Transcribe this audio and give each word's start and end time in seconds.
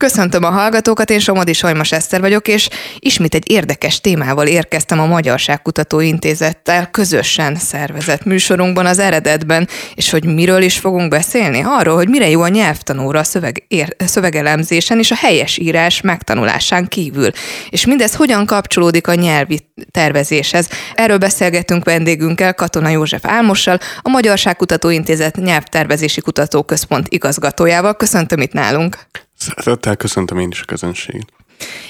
Köszöntöm 0.00 0.44
a 0.44 0.50
hallgatókat, 0.50 1.10
én 1.10 1.18
Somodi 1.18 1.52
Sajmas 1.52 1.92
Eszter 1.92 2.20
vagyok, 2.20 2.48
és 2.48 2.68
ismét 2.98 3.34
egy 3.34 3.50
érdekes 3.50 4.00
témával 4.00 4.46
érkeztem 4.46 5.00
a 5.00 5.06
Magyarságkutató 5.06 6.00
Intézettel 6.00 6.90
közösen 6.90 7.56
szervezett 7.56 8.24
műsorunkban 8.24 8.86
az 8.86 8.98
eredetben, 8.98 9.68
és 9.94 10.10
hogy 10.10 10.24
miről 10.24 10.62
is 10.62 10.78
fogunk 10.78 11.10
beszélni? 11.10 11.62
Arról, 11.64 11.94
hogy 11.94 12.08
mire 12.08 12.28
jó 12.28 12.40
a 12.40 12.48
nyelvtanóra 12.48 13.18
a 13.18 13.24
szöveg, 13.24 13.64
ér, 13.68 13.96
szövegelemzésen 13.98 14.98
és 14.98 15.10
a 15.10 15.14
helyes 15.14 15.58
írás 15.58 16.00
megtanulásán 16.00 16.88
kívül. 16.88 17.30
És 17.70 17.86
mindez 17.86 18.14
hogyan 18.14 18.46
kapcsolódik 18.46 19.06
a 19.06 19.14
nyelvi 19.14 19.72
tervezéshez? 19.90 20.68
Erről 20.94 21.18
beszélgetünk 21.18 21.84
vendégünkkel, 21.84 22.54
Katona 22.54 22.88
József 22.88 23.24
Álmossal, 23.26 23.78
a 24.02 24.08
Magyarságkutató 24.08 24.88
Intézet 24.88 25.36
nyelvtervezési 25.36 26.20
kutatóközpont 26.20 27.06
igazgatójával. 27.08 27.96
Köszöntöm 27.96 28.40
itt 28.40 28.52
nálunk. 28.52 28.98
Szeretettel 29.40 29.96
köszöntöm 29.96 30.38
én 30.38 30.48
is 30.50 30.60
a 30.60 30.64
közönséget. 30.64 31.26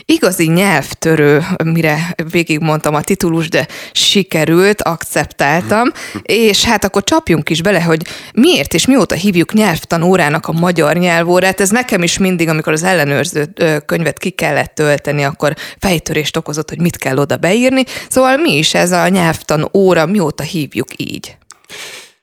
Igazi 0.05 0.47
nyelvtörő, 0.47 1.45
mire 1.65 2.15
végigmondtam 2.31 2.95
a 2.95 3.01
titulus, 3.01 3.49
de 3.49 3.67
sikerült, 3.93 4.83
akceptáltam, 4.83 5.89
és 6.23 6.65
hát 6.65 6.85
akkor 6.85 7.05
csapjunk 7.05 7.51
is 7.51 7.63
bele, 7.63 7.83
hogy 7.83 8.07
miért 8.35 8.75
és 8.75 8.87
mióta 8.87 9.15
hívjuk 9.15 9.53
nyelvtanórának 9.53 10.47
a 10.47 10.53
magyar 10.53 10.97
nyelvórát. 10.97 11.61
Ez 11.61 11.71
nekem 11.71 12.03
is 12.03 12.19
mindig, 12.19 12.49
amikor 12.49 12.73
az 12.73 12.83
ellenőrző 12.83 13.55
könyvet 13.87 14.19
ki 14.19 14.31
kellett 14.31 14.75
tölteni, 14.75 15.23
akkor 15.23 15.55
fejtörést 15.79 16.37
okozott, 16.37 16.69
hogy 16.69 16.81
mit 16.81 16.97
kell 16.97 17.19
oda 17.19 17.37
beírni. 17.37 17.85
Szóval 18.09 18.37
mi 18.37 18.57
is 18.57 18.75
ez 18.75 18.93
a 18.93 19.09
nyelvtan 19.09 19.69
óra, 19.75 20.07
mióta 20.07 20.43
hívjuk 20.43 20.89
így? 20.97 21.37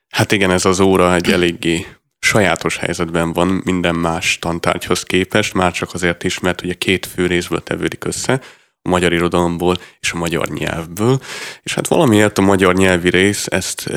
Hát 0.09 0.31
igen, 0.31 0.51
ez 0.51 0.65
az 0.65 0.79
óra 0.79 1.15
egy 1.15 1.31
eléggé 1.31 1.85
sajátos 2.27 2.77
helyzetben 2.77 3.33
van 3.33 3.61
minden 3.63 3.95
más 3.95 4.39
tantárgyhoz 4.39 5.03
képest, 5.03 5.53
már 5.53 5.71
csak 5.71 5.93
azért 5.93 6.23
is, 6.23 6.39
mert 6.39 6.61
ugye 6.61 6.73
két 6.73 7.05
fő 7.05 7.25
részből 7.25 7.63
tevődik 7.63 8.05
össze, 8.05 8.41
a 8.81 8.89
magyar 8.89 9.13
irodalomból 9.13 9.77
és 9.99 10.11
a 10.11 10.17
magyar 10.17 10.47
nyelvből, 10.47 11.19
és 11.63 11.73
hát 11.73 11.87
valamiért 11.87 12.37
a 12.37 12.41
magyar 12.41 12.75
nyelvi 12.75 13.09
rész 13.09 13.45
ezt 13.49 13.89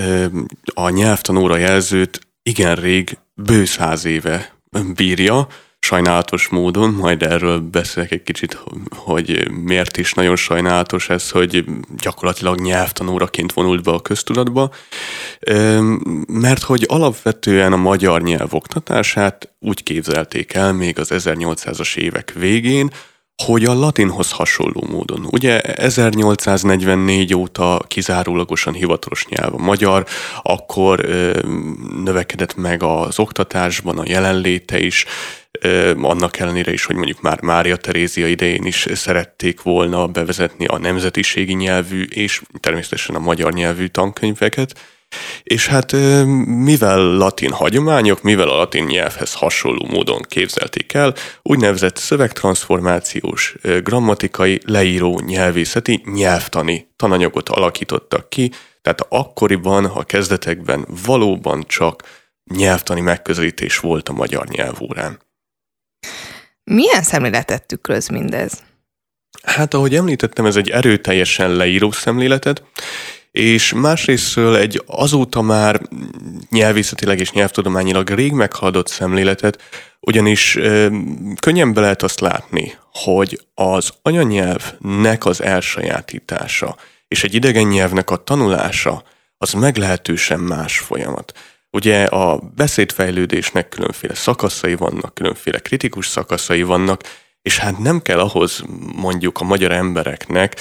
a 0.75 0.89
nyelvtanóra 0.89 1.57
jelzőt 1.57 2.21
igen 2.43 2.75
rég, 2.75 3.19
bő 3.35 3.65
száz 3.65 4.05
éve 4.05 4.55
bírja, 4.95 5.47
sajnálatos 5.81 6.49
módon, 6.49 6.91
majd 6.91 7.23
erről 7.23 7.59
beszélek 7.59 8.11
egy 8.11 8.23
kicsit, 8.23 8.59
hogy 8.91 9.51
miért 9.51 9.97
is 9.97 10.13
nagyon 10.13 10.37
sajnálatos 10.37 11.09
ez, 11.09 11.31
hogy 11.31 11.65
gyakorlatilag 11.97 12.61
nyelvtanóraként 12.61 13.53
vonult 13.53 13.83
be 13.83 13.91
a 13.91 14.01
köztudatba, 14.01 14.71
mert 16.27 16.63
hogy 16.63 16.85
alapvetően 16.89 17.73
a 17.73 17.77
magyar 17.77 18.23
nyelv 18.23 18.55
oktatását 18.55 19.53
úgy 19.59 19.83
képzelték 19.83 20.55
el 20.55 20.73
még 20.73 20.99
az 20.99 21.11
1800-as 21.13 21.97
évek 21.97 22.33
végén, 22.39 22.91
hogy 23.45 23.65
a 23.65 23.75
latinhoz 23.75 24.31
hasonló 24.31 24.87
módon. 24.91 25.27
Ugye 25.31 25.61
1844 25.61 27.35
óta 27.35 27.81
kizárólagosan 27.89 28.73
hivatalos 28.73 29.27
nyelv 29.27 29.55
a 29.55 29.63
magyar, 29.63 30.07
akkor 30.43 31.05
ö, 31.05 31.39
növekedett 32.05 32.57
meg 32.57 32.83
az 32.83 33.19
oktatásban 33.19 33.99
a 33.99 34.05
jelenléte 34.07 34.79
is, 34.79 35.05
annak 36.01 36.39
ellenére 36.39 36.73
is, 36.73 36.85
hogy 36.85 36.97
mondjuk 36.97 37.21
már 37.21 37.41
Mária 37.43 37.77
Terézia 37.77 38.27
idején 38.27 38.65
is 38.65 38.87
szerették 38.95 39.63
volna 39.63 40.07
bevezetni 40.07 40.67
a 40.67 40.79
nemzetiségi 40.79 41.55
nyelvű 41.55 42.03
és 42.03 42.43
természetesen 42.61 43.15
a 43.15 43.19
magyar 43.19 43.53
nyelvű 43.53 43.87
tankönyveket 43.87 44.75
és 45.43 45.67
hát 45.67 45.93
mivel 46.47 46.99
latin 46.99 47.51
hagyományok, 47.51 48.23
mivel 48.23 48.49
a 48.49 48.57
latin 48.57 48.85
nyelvhez 48.85 49.35
hasonló 49.35 49.87
módon 49.91 50.23
képzelték 50.29 50.93
el, 50.93 51.15
úgynevezett 51.43 51.97
szövegtransformációs, 51.97 53.57
grammatikai, 53.83 54.61
leíró 54.67 55.21
nyelvészeti, 55.27 56.03
nyelvtani 56.05 56.93
tananyagot 56.97 57.49
alakítottak 57.49 58.29
ki, 58.29 58.51
tehát 58.83 59.07
akkoriban, 59.09 59.85
a 59.85 60.05
kezdetekben 60.05 60.87
valóban 61.07 61.65
csak 61.67 62.03
nyelvtani 62.55 63.01
megközelítés 63.01 63.79
volt 63.79 64.09
a 64.09 64.13
magyar 64.13 64.47
nyelvórán. 64.49 65.21
Milyen 66.73 67.03
szemléletet 67.03 67.67
tükröz 67.67 68.09
mindez? 68.09 68.63
Hát, 69.43 69.75
ahogy 69.75 69.95
említettem, 69.95 70.47
ez 70.47 70.57
egy 70.57 70.71
erőteljesen 70.71 71.51
leíró 71.51 71.91
szemléletet, 71.91 72.63
és 73.31 73.73
másrésztről 73.73 74.57
egy 74.57 74.83
azóta 74.87 75.41
már 75.41 75.81
nyelvészetileg 76.51 77.21
és 77.21 77.31
nyelvtudományilag 77.31 78.09
rég 78.09 78.33
meghaladott 78.33 78.89
szemléletet, 78.89 79.63
ugyanis 80.01 80.57
ö, 80.57 80.87
könnyen 81.41 81.73
be 81.73 81.81
lehet 81.81 82.03
azt 82.03 82.21
látni, 82.21 82.75
hogy 82.93 83.41
az 83.55 83.91
anyanyelvnek 84.03 85.25
az 85.25 85.43
elsajátítása 85.43 86.77
és 87.09 87.25
egy 87.25 87.35
idegen 87.35 87.67
nyelvnek 87.67 88.11
a 88.11 88.25
tanulása 88.25 89.03
az 89.39 89.53
meglehetősen 89.53 90.41
más 90.41 90.79
folyamat. 90.79 91.33
Ugye 91.71 92.05
a 92.05 92.39
beszédfejlődésnek 92.55 93.69
különféle 93.69 94.15
szakaszai 94.15 94.75
vannak, 94.75 95.15
különféle 95.15 95.59
kritikus 95.59 96.07
szakaszai 96.07 96.63
vannak, 96.63 97.03
és 97.43 97.59
hát 97.59 97.79
nem 97.79 98.03
kell 98.03 98.19
ahhoz 98.19 98.63
mondjuk 98.97 99.41
a 99.41 99.45
magyar 99.45 99.73
embereknek 99.73 100.61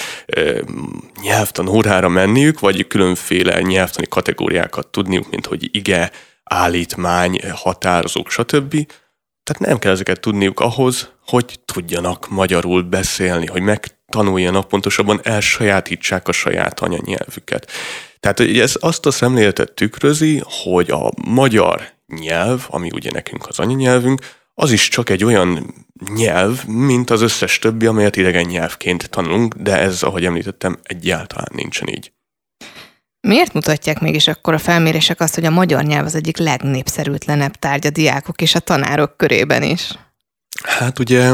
nyelvtan 1.22 1.68
órára 1.68 2.08
menniük, 2.08 2.60
vagy 2.60 2.86
különféle 2.86 3.60
nyelvtani 3.60 4.06
kategóriákat 4.08 4.86
tudniuk, 4.88 5.30
mint 5.30 5.46
hogy 5.46 5.68
ige, 5.76 6.10
állítmány, 6.44 7.40
határozók, 7.54 8.30
stb. 8.30 8.70
Tehát 9.42 9.58
nem 9.58 9.78
kell 9.78 9.92
ezeket 9.92 10.20
tudniuk 10.20 10.60
ahhoz, 10.60 11.10
hogy 11.26 11.60
tudjanak 11.64 12.28
magyarul 12.28 12.82
beszélni, 12.82 13.46
hogy 13.46 13.62
megtanuljanak, 14.10 14.68
pontosabban 14.68 15.20
elsajátítsák 15.22 16.28
a 16.28 16.32
saját 16.32 16.80
anyanyelvüket. 16.80 17.70
Tehát 18.20 18.40
ez 18.40 18.76
azt 18.80 19.06
a 19.06 19.10
szemléletet 19.10 19.72
tükrözi, 19.72 20.42
hogy 20.44 20.90
a 20.90 21.10
magyar 21.26 21.92
nyelv, 22.06 22.66
ami 22.68 22.90
ugye 22.92 23.10
nekünk 23.12 23.46
az 23.46 23.58
anyanyelvünk, 23.58 24.20
az 24.54 24.72
is 24.72 24.88
csak 24.88 25.10
egy 25.10 25.24
olyan 25.24 25.74
nyelv, 26.14 26.64
mint 26.64 27.10
az 27.10 27.22
összes 27.22 27.58
többi, 27.58 27.86
amelyet 27.86 28.16
idegen 28.16 28.46
nyelvként 28.46 29.10
tanulunk, 29.10 29.54
de 29.54 29.78
ez, 29.78 30.02
ahogy 30.02 30.24
említettem, 30.24 30.78
egyáltalán 30.82 31.48
nincsen 31.52 31.88
így. 31.88 32.12
Miért 33.20 33.52
mutatják 33.52 34.00
mégis 34.00 34.28
akkor 34.28 34.54
a 34.54 34.58
felmérések 34.58 35.20
azt, 35.20 35.34
hogy 35.34 35.44
a 35.44 35.50
magyar 35.50 35.82
nyelv 35.82 36.04
az 36.04 36.14
egyik 36.14 36.36
legnépszerűtlenebb 36.36 37.54
tárgy 37.54 37.86
a 37.86 37.90
diákok 37.90 38.40
és 38.42 38.54
a 38.54 38.58
tanárok 38.58 39.16
körében 39.16 39.62
is? 39.62 39.92
Hát 40.62 40.98
ugye 40.98 41.32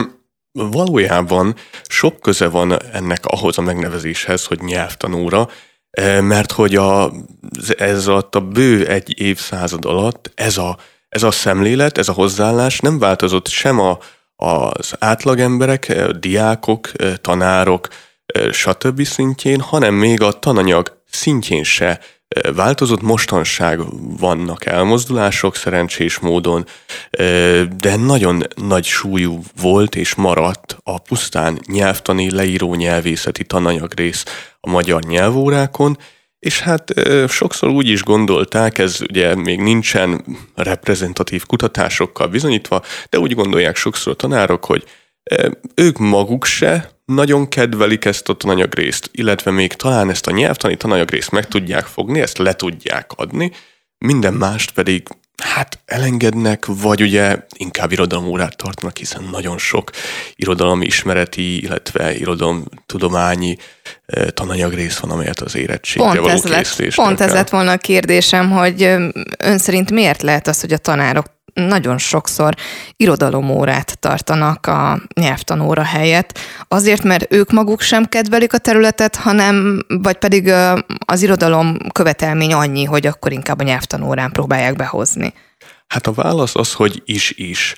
valójában 0.56 1.54
sok 1.88 2.20
köze 2.20 2.48
van 2.48 2.82
ennek 2.92 3.26
ahhoz 3.26 3.58
a 3.58 3.62
megnevezéshez, 3.62 4.44
hogy 4.44 4.60
nyelvtanóra, 4.60 5.48
eh, 5.90 6.20
mert 6.20 6.52
hogy 6.52 6.74
a, 6.74 7.12
ez 7.76 8.06
alatt 8.06 8.34
a 8.34 8.40
bő 8.40 8.86
egy 8.86 9.20
évszázad 9.20 9.84
alatt 9.84 10.30
ez 10.34 10.56
a 10.58 10.76
ez 11.08 11.22
a 11.22 11.30
szemlélet, 11.30 11.98
ez 11.98 12.08
a 12.08 12.12
hozzáállás 12.12 12.80
nem 12.80 12.98
változott 12.98 13.48
sem 13.48 13.80
a, 13.80 13.98
az 14.36 14.94
átlagemberek, 14.98 15.94
a 16.08 16.12
diákok, 16.12 16.90
tanárok, 17.20 17.88
stb. 18.50 19.02
szintjén, 19.02 19.60
hanem 19.60 19.94
még 19.94 20.22
a 20.22 20.38
tananyag 20.38 21.02
szintjén 21.10 21.64
se 21.64 22.00
változott, 22.54 23.02
mostanság 23.02 23.80
vannak 24.19 24.66
elmozdulások 24.66 25.56
szerencsés 25.56 26.19
módon, 26.19 26.66
de 27.78 27.97
nagyon 27.97 28.42
nagy 28.54 28.84
súlyú 28.84 29.42
volt 29.60 29.97
és 29.97 30.14
maradt 30.14 30.76
a 30.82 30.98
pusztán 30.98 31.58
nyelvtani, 31.66 32.30
leíró 32.30 32.74
nyelvészeti 32.74 33.44
tananyagrész 33.44 34.24
a 34.60 34.70
magyar 34.70 35.02
nyelvórákon, 35.02 35.98
és 36.38 36.60
hát 36.60 36.92
sokszor 37.28 37.69
úgy 37.69 37.88
is 37.88 38.02
gondolták, 38.02 38.78
ez 38.78 39.00
ugye 39.00 39.34
még 39.34 39.60
nincsen 39.60 40.24
reprezentatív 40.54 41.47
kutatásokkal 41.47 42.26
bizonyítva, 42.26 42.82
de 43.08 43.18
úgy 43.18 43.34
gondolják 43.34 43.76
sokszor 43.76 44.12
a 44.12 44.16
tanárok, 44.16 44.64
hogy 44.64 44.84
ők 45.74 45.98
maguk 45.98 46.44
se 46.44 46.96
nagyon 47.06 47.48
kedvelik 47.48 48.04
ezt 48.04 48.28
a 48.28 48.34
tananyagrészt, 48.34 49.08
illetve 49.12 49.50
még 49.50 49.72
talán 49.72 50.10
ezt 50.10 50.26
a 50.26 50.30
nyelvtani 50.30 50.76
tananyagrészt 50.76 51.30
meg 51.30 51.47
tudják 51.47 51.84
fogni, 51.84 52.20
ezt 52.20 52.38
le 52.38 52.54
tudják 52.54 53.10
adni, 53.14 53.53
minden 53.98 54.34
mást 54.34 54.70
pedig 54.70 55.08
hát 55.42 55.78
elengednek, 55.84 56.64
vagy 56.66 57.03
ugye 57.03 57.36
inkább 57.56 57.92
irodalomórát 57.92 58.56
tartanak, 58.56 58.97
hiszen 58.97 59.28
nagyon 59.30 59.58
sok 59.58 59.91
irodalmi 60.36 60.86
ismereti, 60.86 61.62
illetve 61.62 62.14
tudományi 62.86 63.56
tananyag 64.28 64.72
rész 64.72 64.98
van, 64.98 65.10
amelyet 65.10 65.41
az 65.41 65.56
érettségre 65.56 66.09
pont 66.09 66.18
való 66.18 66.32
ez 66.32 66.44
lett, 66.44 66.94
Pont 66.94 67.20
ez 67.20 67.32
lett 67.32 67.48
volna 67.48 67.72
a 67.72 67.76
kérdésem, 67.76 68.50
hogy 68.50 68.82
ön 69.38 69.59
szerint 69.59 69.91
miért 69.91 70.22
lehet 70.22 70.47
az, 70.47 70.60
hogy 70.60 70.72
a 70.72 70.78
tanárok 70.78 71.35
nagyon 71.56 71.98
sokszor 71.98 72.54
irodalomórát 72.97 73.98
tartanak 73.98 74.66
a 74.66 75.00
nyelvtanóra 75.14 75.82
helyett. 75.82 76.38
Azért, 76.68 77.03
mert 77.03 77.32
ők 77.32 77.50
maguk 77.50 77.80
sem 77.80 78.04
kedvelik 78.04 78.53
a 78.53 78.58
területet, 78.58 79.16
hanem, 79.16 79.84
vagy 79.88 80.16
pedig 80.16 80.53
az 80.98 81.22
irodalom 81.22 81.76
követelmény 81.92 82.53
annyi, 82.53 82.84
hogy 82.84 83.06
akkor 83.06 83.32
inkább 83.32 83.60
a 83.60 83.64
nyelvtanórán 83.64 84.32
próbálják 84.32 84.76
behozni. 84.76 85.32
Hát 85.86 86.06
a 86.06 86.12
válasz 86.12 86.54
az, 86.54 86.72
hogy 86.72 87.03
is-is. 87.04 87.76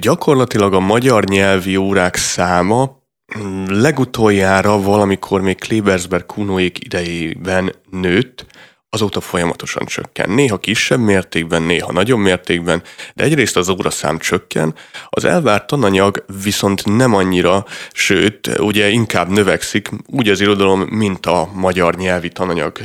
Gyakorlatilag 0.00 0.74
a 0.74 0.80
magyar 0.80 1.24
nyelvi 1.24 1.76
órák 1.76 2.16
száma 2.16 3.02
mm, 3.38 3.64
legutoljára 3.68 4.80
valamikor 4.80 5.40
még 5.40 5.58
Klebersberg 5.58 6.26
Kunóék 6.26 6.84
idejében 6.84 7.74
nőtt, 7.90 8.46
azóta 8.90 9.20
folyamatosan 9.20 9.86
csökken. 9.86 10.30
Néha 10.30 10.58
kisebb 10.58 11.00
mértékben, 11.00 11.62
néha 11.62 11.92
nagyobb 11.92 12.18
mértékben, 12.18 12.82
de 13.14 13.24
egyrészt 13.24 13.56
az 13.56 13.68
óraszám 13.68 14.18
csökken, 14.18 14.74
az 15.08 15.24
elvárt 15.24 15.66
tananyag 15.66 16.24
viszont 16.42 16.96
nem 16.96 17.14
annyira, 17.14 17.64
sőt, 17.92 18.46
ugye 18.58 18.88
inkább 18.88 19.28
növekszik, 19.28 19.88
úgy 20.06 20.28
az 20.28 20.40
irodalom, 20.40 20.80
mint 20.80 21.26
a 21.26 21.50
magyar 21.54 21.96
nyelvi 21.96 22.28
tananyag 22.28 22.78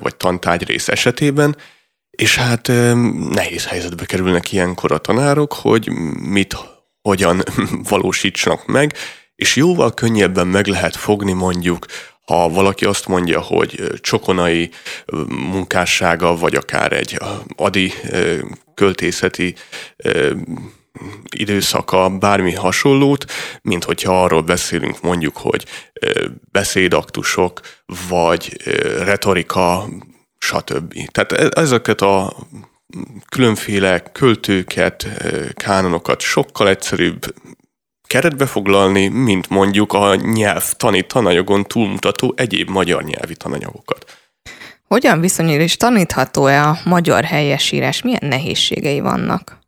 vagy 0.00 0.16
tantárgy 0.16 0.66
rész 0.66 0.88
esetében, 0.88 1.56
és 2.10 2.36
hát 2.36 2.66
nehéz 3.30 3.66
helyzetbe 3.66 4.04
kerülnek 4.04 4.52
ilyenkor 4.52 4.92
a 4.92 4.98
tanárok, 4.98 5.52
hogy 5.52 5.88
mit, 6.20 6.56
hogyan 7.02 7.42
valósítsanak 7.90 8.66
meg, 8.66 8.94
és 9.34 9.56
jóval 9.56 9.94
könnyebben 9.94 10.46
meg 10.46 10.66
lehet 10.66 10.96
fogni 10.96 11.32
mondjuk 11.32 11.86
ha 12.28 12.48
valaki 12.48 12.84
azt 12.84 13.06
mondja, 13.06 13.40
hogy 13.40 13.82
csokonai 14.00 14.70
munkássága, 15.28 16.36
vagy 16.36 16.54
akár 16.54 16.92
egy 16.92 17.18
adi 17.56 17.92
költészeti 18.74 19.54
időszaka, 21.36 22.08
bármi 22.08 22.52
hasonlót, 22.52 23.24
mint 23.62 23.84
hogyha 23.84 24.22
arról 24.22 24.42
beszélünk 24.42 25.00
mondjuk, 25.00 25.36
hogy 25.36 25.64
beszédaktusok, 26.50 27.60
vagy 28.08 28.56
retorika, 28.98 29.88
stb. 30.38 30.94
Tehát 31.10 31.32
e, 31.32 31.60
ezeket 31.60 32.00
a 32.00 32.36
különféle 33.28 34.02
költőket, 34.12 35.06
kánonokat 35.54 36.20
sokkal 36.20 36.68
egyszerűbb 36.68 37.34
keretbe 38.08 38.46
foglalni, 38.46 39.08
mint 39.08 39.48
mondjuk 39.48 39.92
a 39.92 40.14
nyelvtani 40.14 41.06
tananyagon 41.06 41.64
túlmutató 41.64 42.32
egyéb 42.36 42.68
magyar 42.68 43.02
nyelvi 43.02 43.36
tananyagokat. 43.36 44.18
Hogyan 44.86 45.20
viszonyul 45.20 45.60
és 45.60 45.76
tanítható-e 45.76 46.68
a 46.68 46.78
magyar 46.84 47.24
helyesírás? 47.24 48.02
Milyen 48.02 48.26
nehézségei 48.26 49.00
vannak? 49.00 49.58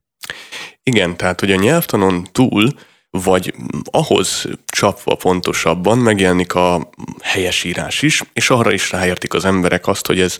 Igen, 0.82 1.16
tehát 1.16 1.40
hogy 1.40 1.52
a 1.52 1.56
nyelvtanon 1.56 2.26
túl, 2.32 2.72
vagy 3.10 3.54
ahhoz 3.84 4.46
csapva 4.66 5.14
pontosabban 5.14 5.98
megjelenik 5.98 6.54
a 6.54 6.90
helyesírás 7.22 8.02
is, 8.02 8.22
és 8.32 8.50
arra 8.50 8.72
is 8.72 8.90
ráértik 8.90 9.34
az 9.34 9.44
emberek 9.44 9.86
azt, 9.86 10.06
hogy 10.06 10.20
ez 10.20 10.38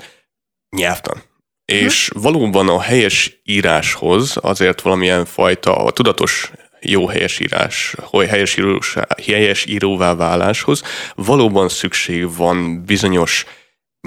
nyelvtan. 0.76 1.23
És 1.64 2.08
hm. 2.08 2.20
valóban 2.20 2.69
a 2.69 2.81
helyes 2.81 3.41
íráshoz 3.44 4.37
azért 4.41 4.81
valamilyen 4.81 5.25
fajta 5.25 5.76
a 5.76 5.91
tudatos 5.91 6.50
jó 6.81 7.06
helyesírás, 7.06 7.94
helyes, 8.29 8.56
írós, 8.56 8.97
helyes 9.27 9.67
íróvá 9.67 10.15
váláshoz 10.15 10.82
valóban 11.15 11.69
szükség 11.69 12.37
van 12.37 12.85
bizonyos 12.85 13.44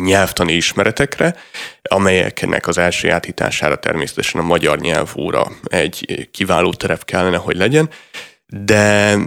nyelvtani 0.02 0.54
ismeretekre, 0.54 1.36
amelyeknek 1.82 2.68
az 2.68 2.78
elsajátítására 2.78 3.76
természetesen 3.76 4.42
a 4.42 4.44
magyar 4.44 4.80
nyelvóra 4.80 5.52
egy 5.64 6.28
kiváló 6.32 6.74
terep 6.74 7.06
kellene, 7.06 7.38
hogy 7.38 7.56
legyen, 7.56 7.90
de 8.46 9.18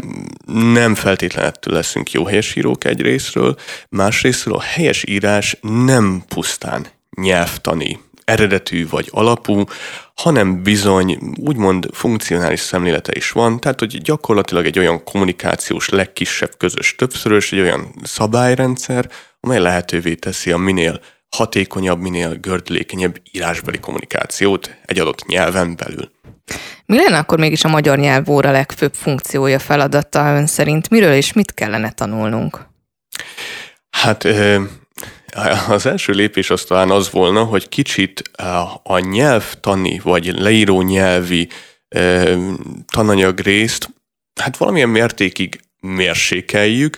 nem 0.46 0.94
feltétlenül 0.94 1.52
leszünk 1.62 2.10
jó 2.12 2.26
helyesírók 2.26 2.84
egy 2.84 3.00
részről, 3.00 3.56
másrésztről 3.88 4.54
a 4.54 4.60
helyes 4.60 5.04
írás 5.08 5.56
nem 5.60 6.22
pusztán 6.28 6.86
nyelvtani 7.20 8.00
eredetű 8.26 8.88
vagy 8.88 9.08
alapú, 9.10 9.64
hanem 10.14 10.62
bizony 10.62 11.18
úgymond 11.36 11.88
funkcionális 11.92 12.60
szemlélete 12.60 13.12
is 13.14 13.30
van, 13.30 13.60
tehát 13.60 13.78
hogy 13.78 14.02
gyakorlatilag 14.02 14.66
egy 14.66 14.78
olyan 14.78 15.04
kommunikációs 15.04 15.88
legkisebb 15.88 16.56
közös 16.56 16.94
többszörös, 16.94 17.52
egy 17.52 17.60
olyan 17.60 17.94
szabályrendszer, 18.02 19.10
amely 19.40 19.58
lehetővé 19.58 20.14
teszi 20.14 20.50
a 20.50 20.56
minél 20.56 21.00
hatékonyabb, 21.36 22.00
minél 22.00 22.34
gördülékenyebb 22.34 23.16
írásbeli 23.32 23.78
kommunikációt 23.78 24.76
egy 24.84 24.98
adott 24.98 25.26
nyelven 25.26 25.76
belül. 25.76 26.10
Mi 26.86 26.96
lenne 26.96 27.18
akkor 27.18 27.38
mégis 27.38 27.64
a 27.64 27.68
magyar 27.68 27.98
nyelv 27.98 28.28
óra 28.28 28.50
legfőbb 28.50 28.94
funkciója, 28.94 29.58
feladata 29.58 30.34
ön 30.34 30.46
szerint? 30.46 30.90
Miről 30.90 31.12
és 31.12 31.32
mit 31.32 31.54
kellene 31.54 31.92
tanulnunk? 31.92 32.66
Hát 33.90 34.24
az 35.68 35.86
első 35.86 36.12
lépés 36.12 36.50
az 36.50 36.62
talán 36.62 36.90
az 36.90 37.10
volna, 37.10 37.44
hogy 37.44 37.68
kicsit 37.68 38.22
a 38.82 38.98
nyelvtani 38.98 40.00
vagy 40.02 40.40
leíró 40.40 40.82
nyelvi 40.82 41.48
tananyag 42.86 43.38
részt 43.38 43.94
hát 44.40 44.56
valamilyen 44.56 44.88
mértékig 44.88 45.60
mérsékeljük, 45.80 46.96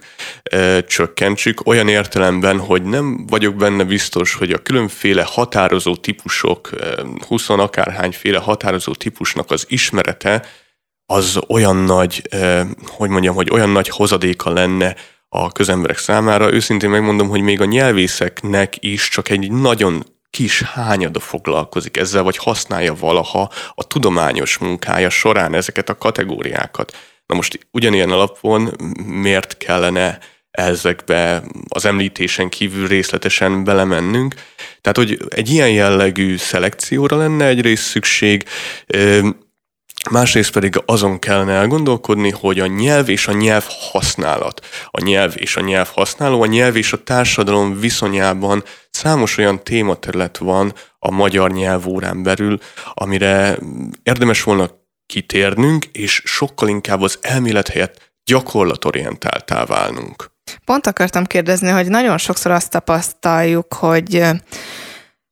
csökkentsük 0.87 1.67
olyan 1.67 1.89
értelemben, 1.89 2.59
hogy 2.59 2.83
nem 2.83 3.27
vagyok 3.27 3.55
benne 3.55 3.85
biztos, 3.85 4.35
hogy 4.35 4.53
a 4.53 4.63
különféle 4.63 5.23
határozó 5.23 5.97
típusok, 5.97 6.71
20 7.27 7.49
akárhányféle 7.49 8.39
határozó 8.39 8.93
típusnak 8.93 9.51
az 9.51 9.65
ismerete 9.69 10.47
az 11.07 11.41
olyan 11.49 11.77
nagy, 11.77 12.23
hogy 12.87 13.09
mondjam, 13.09 13.35
hogy 13.35 13.51
olyan 13.51 13.71
nagy 13.71 13.89
hozadéka 13.89 14.51
lenne 14.51 14.97
a 15.29 15.53
közemberek 15.53 15.99
számára. 15.99 16.53
Őszintén 16.53 16.91
megmondom, 16.91 17.29
hogy 17.29 17.41
még 17.41 17.61
a 17.61 17.65
nyelvészeknek 17.65 18.75
is 18.81 19.09
csak 19.09 19.29
egy 19.29 19.51
nagyon 19.51 20.05
kis 20.31 20.63
hányada 20.63 21.21
foglalkozik 21.21 21.97
ezzel, 21.97 22.23
vagy 22.23 22.37
használja 22.37 22.95
valaha 22.95 23.53
a 23.75 23.87
tudományos 23.87 24.59
munkája 24.59 25.11
során 25.11 25.55
ezeket 25.55 25.89
a 25.89 25.99
kategóriákat. 25.99 26.97
Na 27.27 27.35
most 27.35 27.69
ugyanilyen 27.71 28.11
alapon 28.11 28.71
miért 29.05 29.57
kellene 29.57 30.19
ezekbe 30.51 31.43
az 31.69 31.85
említésen 31.85 32.49
kívül 32.49 32.89
részletesen 32.89 33.65
belemennünk. 33.65 34.35
Tehát, 34.81 34.97
hogy 34.97 35.19
egy 35.29 35.51
ilyen 35.51 35.71
jellegű 35.71 36.37
szelekcióra 36.37 37.17
lenne 37.17 37.47
egyrészt 37.47 37.83
szükség, 37.83 38.45
Másrészt 40.11 40.53
pedig 40.53 40.83
azon 40.87 41.19
kellene 41.19 41.53
elgondolkodni, 41.53 42.31
hogy 42.31 42.61
a 42.61 42.67
nyelv 42.67 43.09
és 43.09 43.29
a 43.29 43.33
nyelv 43.33 43.65
használat, 43.93 44.67
a 44.91 45.01
nyelv 45.01 45.33
és 45.37 45.57
a 45.57 45.61
nyelv 45.61 45.89
használó, 45.95 46.43
a 46.43 46.47
nyelv 46.47 46.77
és 46.77 46.93
a 46.93 47.03
társadalom 47.03 47.81
viszonyában 47.81 48.65
számos 48.91 49.39
olyan 49.39 49.63
tématerület 49.63 50.39
van 50.39 50.73
a 50.99 51.11
magyar 51.11 51.51
nyelvórán 51.51 52.23
belül, 52.23 52.59
amire 52.95 53.59
érdemes 54.03 54.43
volna 54.43 54.71
kitérnünk, 55.07 55.85
és 55.85 56.23
sokkal 56.25 56.69
inkább 56.69 57.01
az 57.01 57.19
elmélet 57.21 57.69
helyett 57.69 58.13
gyakorlatorientáltá 58.25 59.65
válnunk. 59.65 60.31
Pont 60.65 60.87
akartam 60.87 61.25
kérdezni, 61.25 61.69
hogy 61.69 61.87
nagyon 61.87 62.19
sokszor 62.19 62.51
azt 62.51 62.71
tapasztaljuk, 62.71 63.75
hogy 63.75 64.23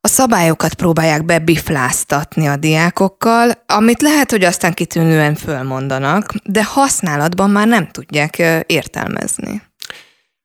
a 0.07 0.09
szabályokat 0.09 0.75
próbálják 0.75 1.25
bebifláztatni 1.25 2.47
a 2.47 2.57
diákokkal, 2.57 3.51
amit 3.67 4.03
lehet, 4.03 4.31
hogy 4.31 4.45
aztán 4.45 4.75
kitűnően 4.75 5.35
fölmondanak, 5.35 6.33
de 6.45 6.65
használatban 6.65 7.51
már 7.51 7.67
nem 7.67 7.89
tudják 7.91 8.43
értelmezni. 8.67 9.63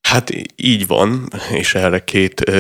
Hát 0.01 0.29
így 0.55 0.87
van, 0.87 1.27
és 1.51 1.75
erre 1.75 2.03
két 2.03 2.51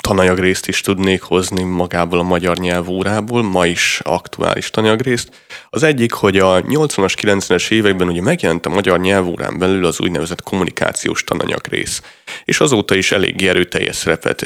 tananyagrészt 0.00 0.68
is 0.68 0.80
tudnék 0.80 1.22
hozni 1.22 1.62
magából 1.62 2.18
a 2.18 2.22
magyar 2.22 2.56
nyelvórából, 2.56 3.42
ma 3.42 3.66
is 3.66 4.00
aktuális 4.04 4.70
tananyagrészt. 4.70 5.46
Az 5.70 5.82
egyik, 5.82 6.12
hogy 6.12 6.38
a 6.38 6.62
80-as, 6.62 7.14
90-es 7.22 7.70
években 7.70 8.08
ugye 8.08 8.22
megjelent 8.22 8.66
a 8.66 8.70
magyar 8.70 9.00
nyelvórán 9.00 9.58
belül 9.58 9.86
az 9.86 10.00
úgynevezett 10.00 10.42
kommunikációs 10.42 11.24
tananyagrész, 11.24 12.02
és 12.44 12.60
azóta 12.60 12.94
is 12.94 13.12
elég 13.12 13.42
erőteljes 13.42 13.96
szerepet 13.96 14.44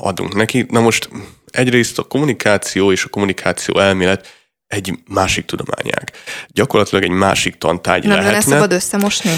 adunk 0.00 0.34
neki. 0.34 0.66
Na 0.70 0.80
most 0.80 1.08
egyrészt 1.50 1.98
a 1.98 2.02
kommunikáció 2.02 2.92
és 2.92 3.04
a 3.04 3.08
kommunikáció 3.08 3.78
elmélet 3.78 4.37
egy 4.68 4.98
másik 5.06 5.44
tudományág. 5.44 6.10
Gyakorlatilag 6.48 7.04
egy 7.04 7.10
másik 7.10 7.58
tantárgy 7.58 8.06
nem 8.06 8.16
lehetne. 8.16 8.30
Nem 8.30 8.40
lenne 8.40 8.54
szabad 8.54 8.72
összemosni? 8.72 9.30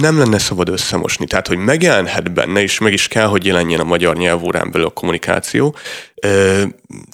Nem 0.00 0.18
lenne 0.18 0.38
szabad 0.38 0.68
összemosni. 0.68 1.26
Tehát, 1.26 1.46
hogy 1.46 1.56
megjelenhet 1.56 2.32
benne, 2.32 2.62
és 2.62 2.78
meg 2.78 2.92
is 2.92 3.08
kell, 3.08 3.26
hogy 3.26 3.46
jelenjen 3.46 3.80
a 3.80 3.84
magyar 3.84 4.16
nyelvórán 4.16 4.70
belül 4.70 4.86
a 4.86 4.90
kommunikáció, 4.90 5.76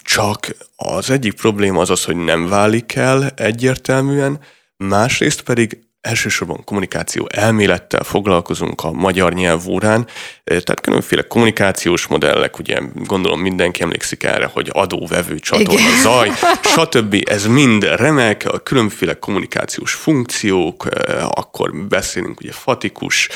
csak 0.02 0.56
az 0.76 1.10
egyik 1.10 1.32
probléma 1.32 1.80
az 1.80 1.90
az, 1.90 2.04
hogy 2.04 2.16
nem 2.16 2.48
válik 2.48 2.94
el 2.94 3.32
egyértelműen, 3.36 4.40
másrészt 4.76 5.42
pedig 5.42 5.78
elsősorban 6.02 6.64
kommunikáció 6.64 7.28
elmélettel 7.32 8.02
foglalkozunk 8.04 8.82
a 8.84 8.92
magyar 8.92 9.32
nyelv 9.32 9.68
órán, 9.68 10.06
tehát 10.44 10.80
különféle 10.80 11.22
kommunikációs 11.22 12.06
modellek, 12.06 12.58
ugye 12.58 12.78
gondolom 12.94 13.40
mindenki 13.40 13.82
emlékszik 13.82 14.22
erre, 14.22 14.50
hogy 14.52 14.70
adó-vevő 14.72 15.38
csatorna, 15.38 15.72
Igen. 15.72 16.00
zaj, 16.02 16.30
stb. 16.76 17.22
Ez 17.24 17.46
mind 17.46 17.84
remek, 17.84 18.44
a 18.52 18.58
különféle 18.58 19.14
kommunikációs 19.18 19.92
funkciók, 19.92 20.86
akkor 21.28 21.74
beszélünk 21.74 22.40
ugye 22.40 22.52
fatikus, 22.52 23.28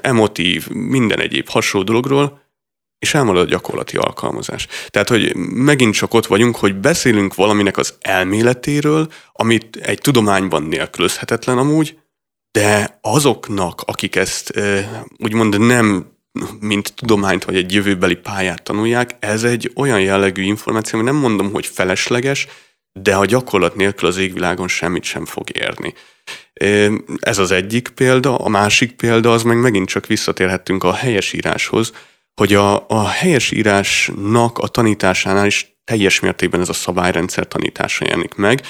emotív, 0.00 0.68
minden 0.68 1.20
egyéb 1.20 1.48
hasonló 1.48 1.86
dologról, 1.86 2.41
és 3.02 3.14
elmarad 3.14 3.42
a 3.42 3.50
gyakorlati 3.50 3.96
alkalmazás. 3.96 4.66
Tehát, 4.88 5.08
hogy 5.08 5.36
megint 5.36 5.94
csak 5.94 6.14
ott 6.14 6.26
vagyunk, 6.26 6.56
hogy 6.56 6.74
beszélünk 6.74 7.34
valaminek 7.34 7.76
az 7.76 7.94
elméletéről, 8.00 9.12
amit 9.32 9.76
egy 9.76 9.98
tudományban 9.98 10.62
nélkülözhetetlen 10.62 11.58
amúgy, 11.58 11.98
de 12.52 12.98
azoknak, 13.00 13.80
akik 13.80 14.16
ezt 14.16 14.52
úgymond 15.18 15.60
nem 15.60 16.10
mint 16.60 16.94
tudományt 16.94 17.44
vagy 17.44 17.56
egy 17.56 17.72
jövőbeli 17.72 18.14
pályát 18.14 18.62
tanulják, 18.62 19.16
ez 19.18 19.44
egy 19.44 19.72
olyan 19.74 20.00
jellegű 20.00 20.42
információ, 20.42 20.98
ami 20.98 21.08
nem 21.08 21.18
mondom, 21.18 21.52
hogy 21.52 21.66
felesleges, 21.66 22.46
de 22.92 23.14
a 23.14 23.24
gyakorlat 23.24 23.76
nélkül 23.76 24.08
az 24.08 24.16
égvilágon 24.16 24.68
semmit 24.68 25.04
sem 25.04 25.24
fog 25.24 25.56
érni. 25.56 25.94
Ez 27.20 27.38
az 27.38 27.50
egyik 27.50 27.88
példa, 27.88 28.36
a 28.36 28.48
másik 28.48 28.92
példa 28.92 29.32
az 29.32 29.42
meg 29.42 29.60
megint 29.60 29.88
csak 29.88 30.06
visszatérhettünk 30.06 30.84
a 30.84 30.92
helyesíráshoz, 30.92 31.92
hogy 32.34 32.54
a, 32.54 32.88
a 32.88 33.08
helyesírásnak 33.08 34.58
a 34.58 34.68
tanításánál 34.68 35.46
is 35.46 35.76
teljes 35.84 36.20
mértékben 36.20 36.60
ez 36.60 36.68
a 36.68 36.72
szabályrendszer 36.72 37.48
tanítása 37.48 38.04
jelenik 38.04 38.34
meg, 38.34 38.62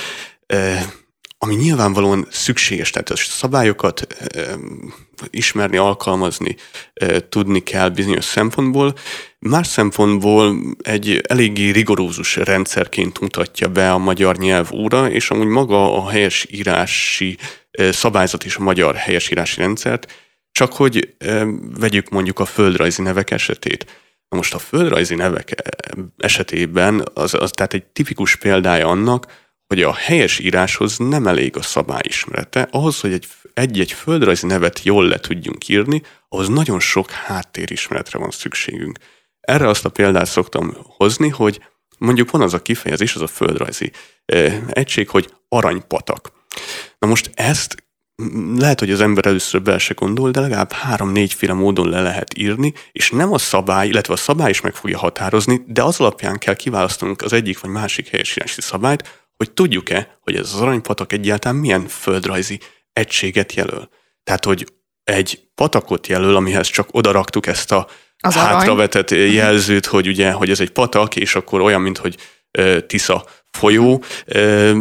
ami 1.39 1.55
nyilvánvalóan 1.55 2.27
szükséges, 2.31 2.91
tehát 2.91 3.11
a 3.11 3.17
szabályokat 3.17 4.07
ismerni, 5.31 5.77
alkalmazni 5.77 6.57
tudni 7.29 7.63
kell 7.63 7.89
bizonyos 7.89 8.25
szempontból. 8.25 8.95
Más 9.39 9.67
szempontból 9.67 10.57
egy 10.83 11.21
eléggé 11.29 11.71
rigorózus 11.71 12.37
rendszerként 12.37 13.21
mutatja 13.21 13.69
be 13.69 13.93
a 13.93 13.99
magyar 13.99 14.37
nyelv 14.37 14.73
óra, 14.73 15.11
és 15.11 15.31
amúgy 15.31 15.47
maga 15.47 15.97
a 15.97 16.09
helyesírási 16.09 17.39
szabályzat 17.91 18.45
és 18.45 18.57
a 18.57 18.63
magyar 18.63 18.95
helyesírási 18.95 19.61
rendszert, 19.61 20.13
csak 20.53 20.73
hogy 20.73 21.15
vegyük 21.79 22.09
mondjuk 22.09 22.39
a 22.39 22.45
földrajzi 22.45 23.03
nevek 23.03 23.31
esetét. 23.31 23.85
Na 24.29 24.37
most 24.37 24.55
a 24.55 24.59
földrajzi 24.59 25.15
nevek 25.15 25.55
esetében 26.17 27.05
az, 27.15 27.35
az 27.35 27.51
tehát 27.51 27.75
egy 27.75 27.85
tipikus 27.85 28.37
példája 28.37 28.87
annak, 28.89 29.27
hogy 29.67 29.83
a 29.83 29.95
helyes 29.95 30.39
íráshoz 30.39 30.99
nem 30.99 31.27
elég 31.27 31.57
a 31.57 31.63
szabályismerete, 31.63 32.69
ahhoz, 32.71 33.01
hogy 33.01 33.13
egy, 33.13 33.27
egy-egy 33.55 33.93
földrajzi 33.93 34.47
nevet 34.47 34.83
jól 34.83 35.09
le 35.09 35.19
tudjunk 35.19 35.69
írni, 35.69 36.03
ahhoz 36.29 36.49
nagyon 36.49 36.81
sok 36.81 37.11
háttérismeretre 37.11 38.19
van 38.19 38.31
szükségünk. 38.31 38.99
Erre 39.41 39.69
azt 39.69 39.85
a 39.85 39.89
példát 39.89 40.27
szoktam 40.27 40.77
hozni, 40.83 41.29
hogy 41.29 41.61
mondjuk 41.99 42.31
van 42.31 42.41
az 42.43 42.55
a 42.55 42.63
kifejezés, 42.63 43.15
az 43.15 43.23
a 43.23 43.27
földrajzi 43.27 43.93
egység, 44.69 45.09
hogy 45.09 45.35
aranypatak. 45.49 46.33
Na 46.99 47.07
most 47.07 47.31
ezt 47.35 47.82
lehet, 48.57 48.79
hogy 48.79 48.91
az 48.91 49.01
ember 49.01 49.27
először 49.27 49.63
bele 49.63 49.79
se 49.79 49.95
gondol, 49.95 50.31
de 50.31 50.41
legalább 50.41 50.73
három-négyféle 50.73 51.53
módon 51.53 51.89
le 51.89 52.01
lehet 52.01 52.39
írni, 52.39 52.73
és 52.93 53.11
nem 53.11 53.33
a 53.33 53.39
szabály, 53.39 53.89
illetve 53.89 54.13
a 54.13 54.17
szabály 54.17 54.51
is 54.51 54.61
meg 54.61 54.75
fogja 54.75 54.99
határozni, 54.99 55.65
de 55.67 55.83
az 55.83 56.01
alapján 56.01 56.39
kell 56.39 56.55
kiválasztanunk 56.55 57.23
az 57.23 57.33
egyik 57.33 57.61
vagy 57.61 57.71
másik 57.71 58.09
helyesírási 58.09 58.61
szabályt, 58.61 59.27
hogy 59.37 59.51
tudjuk-e, 59.51 60.19
hogy 60.21 60.37
ez 60.37 60.53
az 60.55 60.61
aranypatak 60.61 61.13
egyáltalán 61.13 61.57
milyen 61.57 61.87
földrajzi 61.87 62.61
egységet 62.93 63.53
jelöl. 63.53 63.89
Tehát, 64.25 64.45
hogy 64.45 64.67
egy 65.05 65.41
patakot 65.55 66.07
jelöl, 66.07 66.37
amihez 66.37 66.67
csak 66.67 66.89
odaraktuk 66.91 67.47
ezt 67.47 67.73
a 67.73 67.87
az 68.25 68.35
hátravetett 68.35 69.11
arany. 69.11 69.27
Mhm. 69.27 69.35
jelzőt, 69.35 69.87
hogy 69.87 70.09
ugye, 70.09 70.33
hogy 70.33 70.51
ez 70.51 70.61
egy 70.61 70.71
patak, 70.71 71.17
és 71.17 71.35
akkor 71.35 71.61
olyan, 71.61 71.81
mint 71.81 71.99
hogy 71.99 72.17
Tisza 72.87 73.25
folyó, 73.51 74.03
e, 74.27 74.73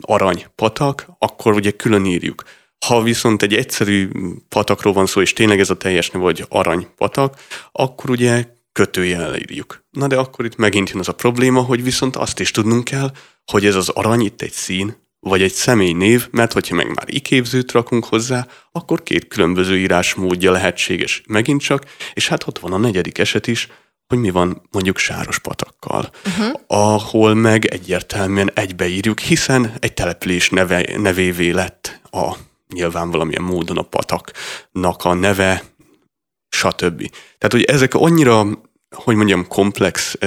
arany 0.00 0.46
patak, 0.54 1.06
akkor 1.18 1.54
ugye 1.54 1.70
külön 1.70 2.04
írjuk. 2.04 2.42
Ha 2.86 3.02
viszont 3.02 3.42
egy 3.42 3.54
egyszerű 3.54 4.08
patakról 4.48 4.92
van 4.92 5.06
szó, 5.06 5.20
és 5.20 5.32
tényleg 5.32 5.60
ez 5.60 5.70
a 5.70 5.76
teljes 5.76 6.10
neve, 6.10 6.24
vagy 6.24 6.44
arany 6.48 6.86
patak, 6.96 7.40
akkor 7.72 8.10
ugye 8.10 8.44
kötőjel 8.72 9.36
írjuk. 9.36 9.84
Na 9.90 10.06
de 10.06 10.16
akkor 10.16 10.44
itt 10.44 10.56
megint 10.56 10.90
jön 10.90 10.98
az 10.98 11.08
a 11.08 11.12
probléma, 11.12 11.60
hogy 11.60 11.82
viszont 11.82 12.16
azt 12.16 12.40
is 12.40 12.50
tudnunk 12.50 12.84
kell, 12.84 13.10
hogy 13.46 13.66
ez 13.66 13.74
az 13.74 13.88
arany 13.88 14.20
itt 14.20 14.42
egy 14.42 14.52
szín, 14.52 14.96
vagy 15.20 15.42
egy 15.42 15.52
személynév, 15.52 16.28
mert 16.30 16.52
hogyha 16.52 16.74
meg 16.74 16.86
már 16.86 17.06
iképzőt 17.06 17.72
rakunk 17.72 18.04
hozzá, 18.04 18.46
akkor 18.72 19.02
két 19.02 19.28
különböző 19.28 19.78
írásmódja 19.78 20.50
lehetséges 20.50 21.22
megint 21.26 21.60
csak, 21.60 21.84
és 22.14 22.28
hát 22.28 22.46
ott 22.46 22.58
van 22.58 22.72
a 22.72 22.78
negyedik 22.78 23.18
eset 23.18 23.46
is, 23.46 23.68
hogy 24.06 24.18
mi 24.18 24.30
van 24.30 24.62
mondjuk 24.70 24.98
sáros 24.98 25.38
patakkal, 25.38 26.10
uh-huh. 26.26 26.60
ahol 26.66 27.34
meg 27.34 27.64
egyértelműen 27.64 28.50
egybeírjuk, 28.54 29.20
hiszen 29.20 29.72
egy 29.80 29.94
település 29.94 30.50
neve, 30.50 30.96
nevévé 30.96 31.50
lett 31.50 32.00
a 32.10 32.36
nyilván 32.74 33.10
valamilyen 33.10 33.42
módon 33.42 33.78
a 33.78 33.82
pataknak 33.82 35.04
a 35.04 35.14
neve, 35.14 35.62
stb. 36.48 36.98
Tehát, 37.38 37.50
hogy 37.50 37.62
ezek 37.62 37.94
annyira, 37.94 38.46
hogy 38.90 39.16
mondjam, 39.16 39.48
komplex 39.48 40.18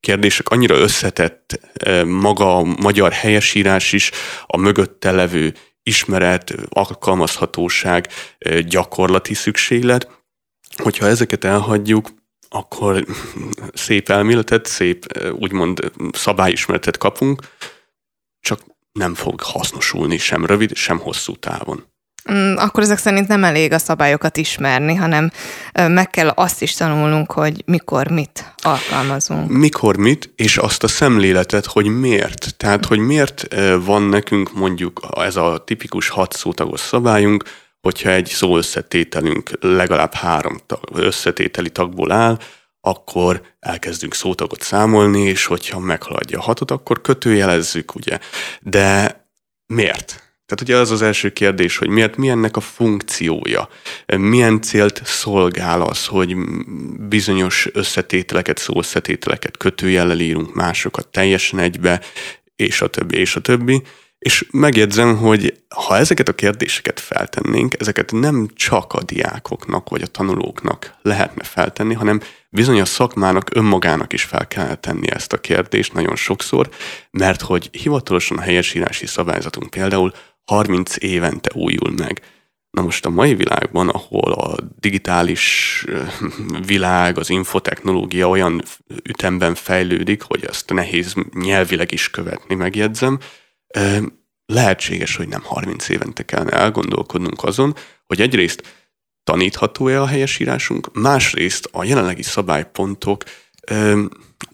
kérdések, 0.00 0.48
annyira 0.48 0.74
összetett 0.74 1.60
maga 2.06 2.56
a 2.56 2.62
magyar 2.62 3.12
helyesírás 3.12 3.92
is, 3.92 4.10
a 4.46 4.56
mögötte 4.56 5.10
levő 5.10 5.54
ismeret, 5.82 6.54
alkalmazhatóság, 6.68 8.08
gyakorlati 8.66 9.34
szükséglet, 9.34 10.08
hogyha 10.82 11.06
ezeket 11.06 11.44
elhagyjuk, 11.44 12.10
akkor 12.48 13.04
szép 13.72 14.08
elméletet, 14.08 14.66
szép 14.66 15.06
úgymond 15.32 15.92
szabályismeretet 16.12 16.96
kapunk, 16.96 17.42
csak 18.40 18.60
nem 18.92 19.14
fog 19.14 19.40
hasznosulni 19.40 20.18
sem 20.18 20.46
rövid, 20.46 20.74
sem 20.74 20.98
hosszú 20.98 21.36
távon. 21.36 21.84
Mm, 22.32 22.56
akkor 22.56 22.82
ezek 22.82 22.98
szerint 22.98 23.28
nem 23.28 23.44
elég 23.44 23.72
a 23.72 23.78
szabályokat 23.78 24.36
ismerni, 24.36 24.94
hanem 24.94 25.30
meg 25.72 26.10
kell 26.10 26.28
azt 26.28 26.62
is 26.62 26.74
tanulnunk, 26.74 27.32
hogy 27.32 27.62
mikor 27.66 28.08
mit 28.08 28.54
alkalmazunk. 28.56 29.50
Mikor 29.50 29.96
mit, 29.96 30.32
és 30.36 30.56
azt 30.56 30.82
a 30.82 30.88
szemléletet, 30.88 31.66
hogy 31.66 31.86
miért. 31.86 32.54
Tehát, 32.56 32.84
hogy 32.84 32.98
miért 32.98 33.54
van 33.84 34.02
nekünk 34.02 34.52
mondjuk 34.52 35.00
ez 35.16 35.36
a 35.36 35.62
tipikus 35.66 36.08
hat 36.08 36.32
szótagos 36.32 36.80
szabályunk, 36.80 37.44
hogyha 37.80 38.10
egy 38.10 38.26
szó 38.26 38.56
összetételünk 38.56 39.50
legalább 39.60 40.14
három 40.14 40.60
összetételi 40.92 41.70
tagból 41.70 42.12
áll, 42.12 42.38
akkor 42.84 43.42
elkezdünk 43.60 44.14
szótagot 44.14 44.62
számolni, 44.62 45.20
és 45.20 45.44
hogyha 45.44 45.78
meghaladja 45.78 46.38
a 46.38 46.42
hatot, 46.42 46.70
akkor 46.70 47.00
kötőjelezzük, 47.00 47.94
ugye. 47.94 48.18
De 48.60 49.16
miért? 49.66 50.22
Tehát 50.46 50.60
ugye 50.60 50.76
az 50.76 50.90
az 50.90 51.02
első 51.02 51.30
kérdés, 51.32 51.76
hogy 51.76 51.88
miért, 51.88 52.16
mi 52.16 52.28
ennek 52.28 52.56
a 52.56 52.60
funkciója, 52.60 53.68
milyen 54.06 54.60
célt 54.60 55.00
szolgál 55.04 55.82
az, 55.82 56.06
hogy 56.06 56.36
bizonyos 57.08 57.68
összetételeket, 57.72 58.58
szóösszetételeket 58.58 59.56
kötőjellel 59.56 60.20
írunk, 60.20 60.54
másokat 60.54 61.08
teljesen 61.08 61.58
egybe, 61.58 62.00
és 62.56 62.80
a 62.80 62.86
többi, 62.86 63.18
és 63.18 63.36
a 63.36 63.40
többi. 63.40 63.82
És 64.22 64.46
megjegyzem, 64.50 65.16
hogy 65.16 65.54
ha 65.68 65.96
ezeket 65.96 66.28
a 66.28 66.34
kérdéseket 66.34 67.00
feltennénk, 67.00 67.80
ezeket 67.80 68.12
nem 68.12 68.48
csak 68.54 68.92
a 68.92 69.02
diákoknak 69.02 69.88
vagy 69.88 70.02
a 70.02 70.06
tanulóknak 70.06 70.94
lehetne 71.02 71.44
feltenni, 71.44 71.94
hanem 71.94 72.20
bizony 72.48 72.80
a 72.80 72.84
szakmának 72.84 73.50
önmagának 73.54 74.12
is 74.12 74.22
fel 74.22 74.48
kell 74.48 74.74
tenni 74.74 75.10
ezt 75.10 75.32
a 75.32 75.40
kérdést 75.40 75.92
nagyon 75.92 76.16
sokszor, 76.16 76.68
mert 77.10 77.40
hogy 77.40 77.68
hivatalosan 77.72 78.38
helyesírási 78.38 79.06
szabályzatunk 79.06 79.70
például 79.70 80.12
30 80.44 80.96
évente 80.98 81.50
újul 81.54 81.90
meg. 81.96 82.22
Na 82.70 82.82
most 82.82 83.06
a 83.06 83.10
mai 83.10 83.34
világban, 83.34 83.88
ahol 83.88 84.32
a 84.32 84.56
digitális 84.78 85.84
világ, 86.66 87.18
az 87.18 87.30
infotechnológia 87.30 88.28
olyan 88.28 88.62
ütemben 89.02 89.54
fejlődik, 89.54 90.22
hogy 90.22 90.44
ezt 90.44 90.72
nehéz 90.72 91.14
nyelvileg 91.34 91.92
is 91.92 92.10
követni, 92.10 92.54
megjegyzem, 92.54 93.18
lehetséges, 94.46 95.16
hogy 95.16 95.28
nem 95.28 95.42
30 95.42 95.88
évente 95.88 96.22
kellene 96.22 96.50
elgondolkodnunk 96.50 97.44
azon, 97.44 97.74
hogy 98.06 98.20
egyrészt 98.20 98.62
tanítható-e 99.24 100.00
a 100.00 100.06
helyesírásunk, 100.06 100.88
másrészt 100.92 101.68
a 101.72 101.84
jelenlegi 101.84 102.22
szabálypontok 102.22 103.24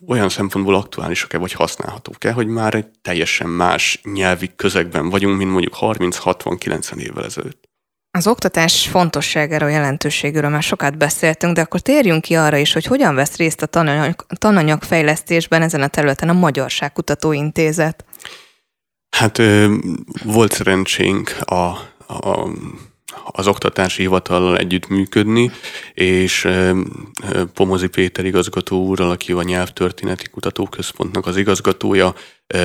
olyan 0.06 0.28
szempontból 0.28 0.74
aktuálisak-e 0.74 1.38
vagy 1.38 1.52
használhatók-e, 1.52 2.32
hogy 2.32 2.46
már 2.46 2.74
egy 2.74 2.86
teljesen 3.02 3.48
más 3.48 4.00
nyelvi 4.02 4.50
közegben 4.56 5.08
vagyunk, 5.08 5.38
mint 5.38 5.50
mondjuk 5.50 5.76
30-60-90 5.80 6.96
évvel 6.96 7.24
ezelőtt. 7.24 7.68
Az 8.10 8.26
oktatás 8.26 8.88
fontosságáról, 8.88 9.70
jelentőségéről 9.70 10.50
már 10.50 10.62
sokat 10.62 10.96
beszéltünk, 10.96 11.54
de 11.54 11.60
akkor 11.60 11.80
térjünk 11.80 12.22
ki 12.22 12.34
arra 12.34 12.56
is, 12.56 12.72
hogy 12.72 12.84
hogyan 12.84 13.14
vesz 13.14 13.36
részt 13.36 13.62
a 13.62 13.66
tananyag, 13.66 14.26
tananyagfejlesztésben 14.38 15.62
ezen 15.62 15.82
a 15.82 15.88
területen 15.88 16.28
a 16.28 16.32
Magyarságkutató 16.32 17.32
Intézet. 17.32 18.04
Hát 19.10 19.42
volt 20.24 20.52
szerencsénk 20.52 21.36
a, 21.44 21.64
a 22.06 22.50
az 23.30 23.46
oktatási 23.46 24.02
hivatallal 24.02 24.58
együttműködni, 24.58 25.50
és 25.94 26.48
Pomozi 27.54 27.86
Péter 27.86 28.24
igazgató 28.24 28.84
úrral, 28.84 29.10
aki 29.10 29.32
a 29.32 29.42
Nyelvtörténeti 29.42 30.28
Kutatóközpontnak 30.28 31.26
az 31.26 31.36
igazgatója, 31.36 32.14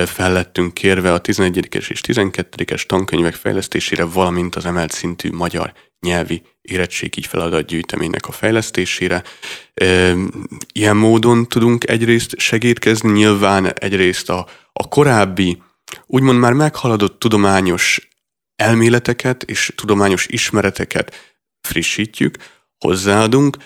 fel 0.06 0.32
lettünk 0.32 0.74
kérve 0.74 1.12
a 1.12 1.20
11-es 1.20 1.90
és 1.90 2.00
12-es 2.06 2.86
tankönyvek 2.86 3.34
fejlesztésére, 3.34 4.04
valamint 4.04 4.54
az 4.54 4.66
emelt 4.66 4.92
szintű 4.92 5.30
magyar 5.32 5.72
nyelvi 6.00 6.42
érettségi 6.62 7.22
feladatgyűjteménynek 7.22 8.26
a 8.26 8.32
fejlesztésére. 8.32 9.22
Ilyen 10.72 10.96
módon 10.96 11.48
tudunk 11.48 11.88
egyrészt 11.88 12.38
segítkezni, 12.38 13.10
nyilván 13.10 13.72
egyrészt 13.72 14.30
a, 14.30 14.46
a 14.72 14.88
korábbi, 14.88 15.62
úgymond 16.06 16.38
már 16.38 16.52
meghaladott 16.52 17.18
tudományos 17.18 18.08
elméleteket 18.56 19.42
és 19.42 19.72
tudományos 19.76 20.26
ismereteket 20.26 21.36
frissítjük, 21.60 22.36
hozzáadunk, 22.78 23.56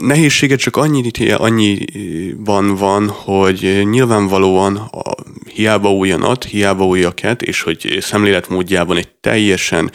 Nehézsége 0.00 0.56
csak 0.56 0.76
annyi, 0.76 1.30
annyiban 1.32 2.74
van, 2.74 3.08
hogy 3.08 3.80
nyilvánvalóan 3.90 4.76
a, 4.76 5.14
hiába 5.54 5.92
újonat, 5.92 6.44
hiába 6.44 6.86
újaket, 6.86 7.42
és 7.42 7.62
hogy 7.62 7.98
szemléletmódjában 8.00 8.96
egy 8.96 9.08
teljesen 9.08 9.90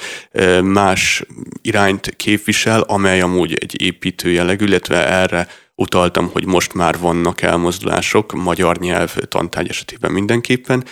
más 0.64 1.24
irányt 1.62 2.14
képvisel, 2.16 2.82
amely 2.82 3.22
amúgy 3.22 3.54
egy 3.54 3.82
építő 3.82 4.30
jellegű, 4.30 4.66
illetve 4.66 5.08
erre 5.08 5.48
utaltam, 5.76 6.30
hogy 6.34 6.46
most 6.46 6.74
már 6.74 7.00
vannak 7.00 7.42
elmozdulások, 7.42 8.34
magyar 8.34 8.78
nyelv 8.78 9.16
tantárgy 9.28 9.70
esetében 9.70 10.12
mindenképpen. 10.12 10.84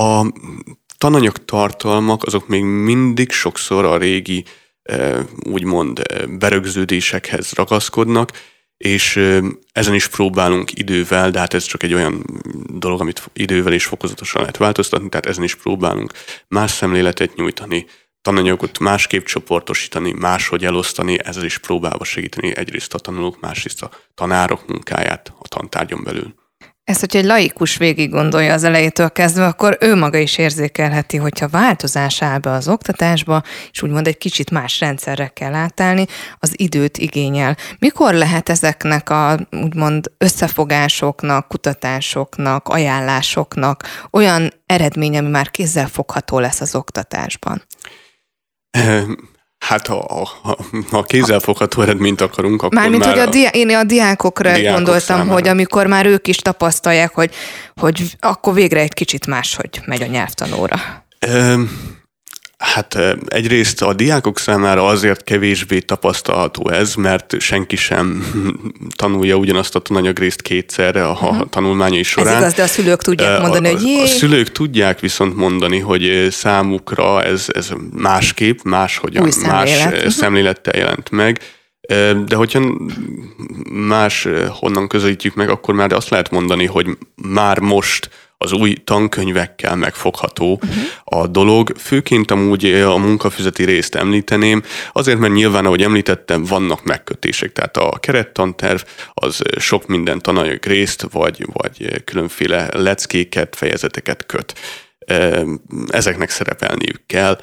A 0.00 0.32
tananyag 0.98 1.44
tartalmak 1.44 2.22
azok 2.22 2.48
még 2.48 2.62
mindig 2.62 3.32
sokszor 3.32 3.84
a 3.84 3.96
régi 3.96 4.44
úgymond 5.42 6.02
berögződésekhez 6.38 7.52
ragaszkodnak, 7.52 8.30
és 8.76 9.16
ezen 9.72 9.94
is 9.94 10.08
próbálunk 10.08 10.78
idővel, 10.78 11.30
de 11.30 11.38
hát 11.38 11.54
ez 11.54 11.64
csak 11.64 11.82
egy 11.82 11.94
olyan 11.94 12.24
dolog, 12.66 13.00
amit 13.00 13.30
idővel 13.32 13.72
és 13.72 13.84
fokozatosan 13.84 14.40
lehet 14.40 14.56
változtatni, 14.56 15.08
tehát 15.08 15.26
ezen 15.26 15.44
is 15.44 15.54
próbálunk 15.54 16.12
más 16.48 16.70
szemléletet 16.70 17.34
nyújtani, 17.34 17.86
tananyagot 18.22 18.78
másképp 18.78 19.24
csoportosítani, 19.24 20.12
máshogy 20.12 20.64
elosztani, 20.64 21.24
ezzel 21.24 21.44
is 21.44 21.58
próbálva 21.58 22.04
segíteni 22.04 22.56
egyrészt 22.56 22.94
a 22.94 22.98
tanulók, 22.98 23.40
másrészt 23.40 23.82
a 23.82 23.90
tanárok 24.14 24.66
munkáját 24.66 25.32
a 25.38 25.48
tantárgyon 25.48 26.02
belül. 26.02 26.34
Ezt, 26.90 27.00
hogyha 27.00 27.18
egy 27.18 27.24
laikus 27.24 27.76
végig 27.76 28.10
gondolja 28.10 28.52
az 28.52 28.64
elejétől 28.64 29.10
kezdve, 29.10 29.46
akkor 29.46 29.76
ő 29.80 29.94
maga 29.94 30.18
is 30.18 30.38
érzékelheti, 30.38 31.16
hogyha 31.16 31.48
változás 31.48 32.22
áll 32.22 32.38
be 32.38 32.50
az 32.50 32.68
oktatásba, 32.68 33.42
és 33.72 33.82
úgymond 33.82 34.06
egy 34.06 34.18
kicsit 34.18 34.50
más 34.50 34.80
rendszerre 34.80 35.28
kell 35.28 35.54
átállni, 35.54 36.06
az 36.38 36.52
időt 36.56 36.98
igényel. 36.98 37.56
Mikor 37.78 38.14
lehet 38.14 38.48
ezeknek 38.48 39.10
a 39.10 39.38
úgymond 39.50 40.12
összefogásoknak, 40.18 41.48
kutatásoknak, 41.48 42.68
ajánlásoknak 42.68 43.82
olyan 44.10 44.52
eredmény, 44.66 45.18
ami 45.18 45.28
már 45.28 45.50
fogható 45.90 46.38
lesz 46.38 46.60
az 46.60 46.74
oktatásban? 46.74 47.62
Hát 49.60 49.86
ha, 49.86 50.28
ha, 50.42 50.56
ha 50.90 51.02
kézzelfogható 51.02 51.82
eredményt 51.82 52.20
akarunk, 52.20 52.62
akkor 52.62 52.78
Mármint, 52.78 53.04
már 53.04 53.12
hogy 53.12 53.22
a, 53.22 53.30
diá- 53.30 53.54
én 53.54 53.76
a 53.76 53.84
diákokra 53.84 54.52
diákok 54.52 54.74
gondoltam, 54.74 55.16
számára. 55.16 55.32
hogy 55.32 55.48
amikor 55.48 55.86
már 55.86 56.06
ők 56.06 56.28
is 56.28 56.36
tapasztalják, 56.36 57.14
hogy, 57.14 57.34
hogy 57.76 58.16
akkor 58.20 58.54
végre 58.54 58.80
egy 58.80 58.94
kicsit 58.94 59.26
máshogy 59.26 59.80
megy 59.86 60.02
a 60.02 60.06
nyelvtanóra. 60.06 60.76
Hát 62.74 62.98
egyrészt 63.26 63.82
a 63.82 63.92
diákok 63.94 64.38
számára 64.38 64.86
azért 64.86 65.24
kevésbé 65.24 65.78
tapasztalható 65.78 66.70
ez, 66.70 66.94
mert 66.94 67.40
senki 67.40 67.76
sem 67.76 68.30
tanulja 68.96 69.36
ugyanazt 69.36 69.74
a 69.74 69.78
tananyagrészt 69.78 70.42
kétszerre 70.42 71.06
a 71.06 71.10
uh-huh. 71.10 71.48
tanulmányai 71.48 72.02
során. 72.02 72.34
Ez 72.34 72.40
igaz, 72.40 72.54
de 72.54 72.62
a 72.62 72.66
szülők 72.66 73.02
tudják 73.02 73.40
mondani, 73.40 73.68
a, 73.68 73.70
hogy 73.70 73.82
jé. 73.82 74.02
A 74.02 74.06
szülők 74.06 74.52
tudják 74.52 75.00
viszont 75.00 75.36
mondani, 75.36 75.78
hogy 75.78 76.28
számukra 76.30 77.22
ez, 77.22 77.46
ez 77.48 77.72
másképp, 77.96 78.58
máshogyan, 78.62 79.22
Új 79.22 79.30
más 79.46 79.70
szemlélet. 79.70 80.10
szemlélettel 80.10 80.78
jelent 80.78 81.10
meg. 81.10 81.40
De 82.26 82.36
hogyha 82.36 82.60
más 83.70 84.28
honnan 84.48 84.88
közelítjük 84.88 85.34
meg, 85.34 85.48
akkor 85.48 85.74
már 85.74 85.92
azt 85.92 86.08
lehet 86.08 86.30
mondani, 86.30 86.66
hogy 86.66 86.86
már 87.14 87.58
most 87.58 88.10
az 88.44 88.52
új 88.52 88.74
tankönyvekkel 88.74 89.76
megfogható 89.76 90.62
a 91.04 91.26
dolog. 91.26 91.72
Főként 91.76 92.30
amúgy 92.30 92.64
a 92.64 92.96
munkafüzeti 92.96 93.64
részt 93.64 93.94
említeném, 93.94 94.62
azért, 94.92 95.18
mert 95.18 95.32
nyilván, 95.32 95.64
ahogy 95.64 95.82
említettem, 95.82 96.44
vannak 96.44 96.84
megkötések. 96.84 97.52
Tehát 97.52 97.76
a 97.76 97.98
kerettanterv 97.98 98.80
az 99.14 99.42
sok 99.58 99.86
minden 99.86 100.18
tananyag 100.18 100.64
részt, 100.64 101.06
vagy, 101.10 101.46
vagy 101.52 102.04
különféle 102.04 102.68
leckéket, 102.72 103.56
fejezeteket 103.56 104.26
köt. 104.26 104.54
Ezeknek 105.86 106.30
szerepelniük 106.30 107.02
kell, 107.06 107.40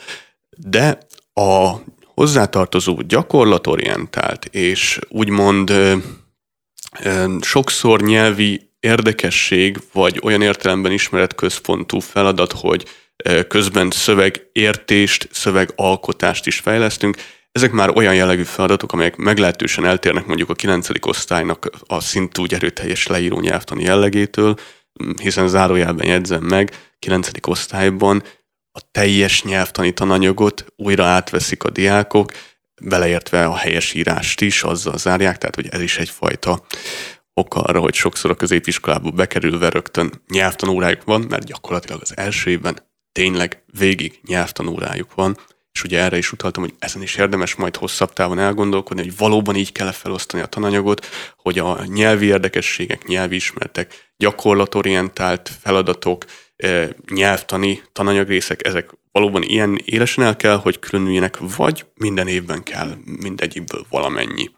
de 0.50 0.98
a 1.34 1.74
hozzátartozó 2.14 3.02
gyakorlatorientált 3.02 4.46
és 4.46 5.00
úgymond 5.08 5.74
sokszor 7.42 8.02
nyelvi 8.02 8.67
érdekesség, 8.80 9.78
vagy 9.94 10.20
olyan 10.24 10.42
értelemben 10.42 10.92
ismeretközpontú 10.92 12.00
feladat, 12.00 12.52
hogy 12.52 12.86
közben 13.48 13.92
szövegértést, 13.92 15.30
szövegalkotást 15.32 16.48
is 16.48 16.60
fejlesztünk. 16.60 17.18
Ezek 17.52 17.72
már 17.72 17.90
olyan 17.96 18.16
jellegű 18.16 18.44
feladatok, 18.44 18.92
amelyek 18.94 19.16
meglehetősen 19.16 19.86
eltérnek 19.86 20.26
mondjuk 20.26 20.50
a 20.50 20.54
9. 20.54 20.88
osztálynak 21.02 21.70
a 21.86 22.00
szintú 22.00 22.46
erőteljes 22.50 23.08
leíró 23.08 23.40
nyelvtani 23.40 23.84
jellegétől, 23.84 24.56
hiszen 25.22 25.48
zárójelben 25.48 26.08
jegyzem 26.08 26.44
meg, 26.44 26.94
9. 27.00 27.30
osztályban 27.42 28.24
a 28.72 28.80
teljes 28.92 29.44
nyelvtani 29.44 29.94
tananyagot 29.94 30.66
újra 30.76 31.06
átveszik 31.06 31.64
a 31.64 31.70
diákok, 31.70 32.32
beleértve 32.82 33.46
a 33.46 33.56
helyes 33.56 33.94
írást 33.94 34.42
is, 34.42 34.64
azzal 34.64 34.98
zárják, 34.98 35.38
tehát 35.38 35.56
hogy 35.56 35.68
ez 35.72 35.82
is 35.82 35.98
egyfajta 35.98 36.66
oka 37.38 37.60
arra, 37.62 37.80
hogy 37.80 37.94
sokszor 37.94 38.32
a 38.32 38.36
középiskolába 38.36 39.12
bekerülve 39.12 39.70
rögtön 39.70 40.22
nyelvtanórájuk 40.28 41.04
van, 41.04 41.26
mert 41.30 41.46
gyakorlatilag 41.46 42.02
az 42.02 42.18
első 42.18 42.50
évben 42.50 42.78
tényleg 43.12 43.64
végig 43.80 44.20
nyelvtanórájuk 44.28 45.14
van, 45.16 45.38
és 45.72 45.84
ugye 45.84 46.00
erre 46.00 46.18
is 46.18 46.32
utaltam, 46.32 46.64
hogy 46.64 46.74
ezen 46.80 47.02
is 47.02 47.16
érdemes 47.16 47.56
majd 47.56 47.76
hosszabb 47.76 48.14
távon 48.14 48.40
elgondolkodni, 48.40 49.04
hogy 49.04 49.18
valóban 49.18 49.56
így 49.56 49.72
kell 49.72 49.92
felosztani 49.92 50.44
a 50.44 50.46
tananyagot, 50.46 51.06
hogy 51.38 51.60
a 51.60 51.86
nyelvi 51.86 52.26
érdekességek, 52.26 53.06
nyelvi 53.06 53.36
ismeretek, 53.36 54.12
gyakorlatorientált 54.18 55.52
feladatok, 55.62 56.26
eh, 56.56 56.90
nyelvtani 57.12 57.82
tananyagrészek, 57.92 58.66
ezek 58.68 58.90
valóban 59.12 59.44
ilyen 59.44 59.82
élesen 59.86 60.24
el 60.24 60.36
kell, 60.36 60.56
hogy 60.56 60.80
különüljenek, 60.80 61.38
vagy 61.58 61.86
minden 61.96 62.28
évben 62.28 62.64
kell 62.64 62.94
mindegyikből 63.22 63.86
valamennyi. 63.90 64.50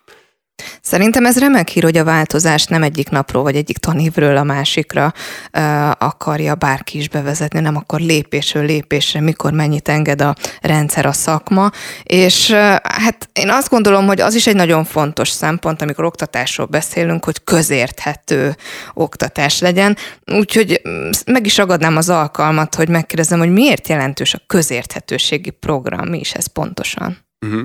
Szerintem 0.82 1.26
ez 1.26 1.40
remek 1.40 1.68
hír, 1.68 1.84
hogy 1.84 1.98
a 1.98 2.04
változás 2.04 2.66
nem 2.66 2.84
egyik 2.84 3.10
napról 3.10 3.44
vagy 3.44 3.56
egyik 3.56 3.78
tanévről 3.78 4.38
a 4.38 4.44
másikra 4.44 5.14
uh, 5.54 5.90
akarja 5.90 6.56
bárki 6.56 6.98
is 6.98 7.10
bevezetni, 7.10 7.60
nem 7.60 7.76
akkor 7.76 8.00
lépésről 8.00 8.66
lépésre, 8.66 9.20
mikor 9.20 9.52
mennyit 9.52 9.90
enged 9.90 10.22
a 10.22 10.36
rendszer, 10.62 11.06
a 11.06 11.12
szakma. 11.12 11.72
És 12.04 12.50
uh, 12.50 12.58
hát 12.84 13.30
én 13.34 13.50
azt 13.50 13.70
gondolom, 13.70 14.06
hogy 14.06 14.22
az 14.22 14.36
is 14.36 14.48
egy 14.48 14.56
nagyon 14.56 14.84
fontos 14.84 15.30
szempont, 15.30 15.82
amikor 15.82 16.06
oktatásról 16.06 16.68
beszélünk, 16.68 17.26
hogy 17.26 17.44
közérthető 17.44 18.56
oktatás 18.94 19.60
legyen. 19.60 19.98
Úgyhogy 20.26 20.82
mm, 20.88 21.10
meg 21.26 21.46
is 21.46 21.58
ragadnám 21.58 21.98
az 21.98 22.10
alkalmat, 22.10 22.76
hogy 22.76 22.90
megkérdezem, 22.90 23.40
hogy 23.40 23.52
miért 23.52 23.88
jelentős 23.88 24.34
a 24.34 24.42
közérthetőségi 24.48 25.50
program, 25.50 26.08
mi 26.10 26.20
is 26.20 26.34
ez 26.34 26.48
pontosan? 26.48 27.29
Uh-huh. 27.46 27.64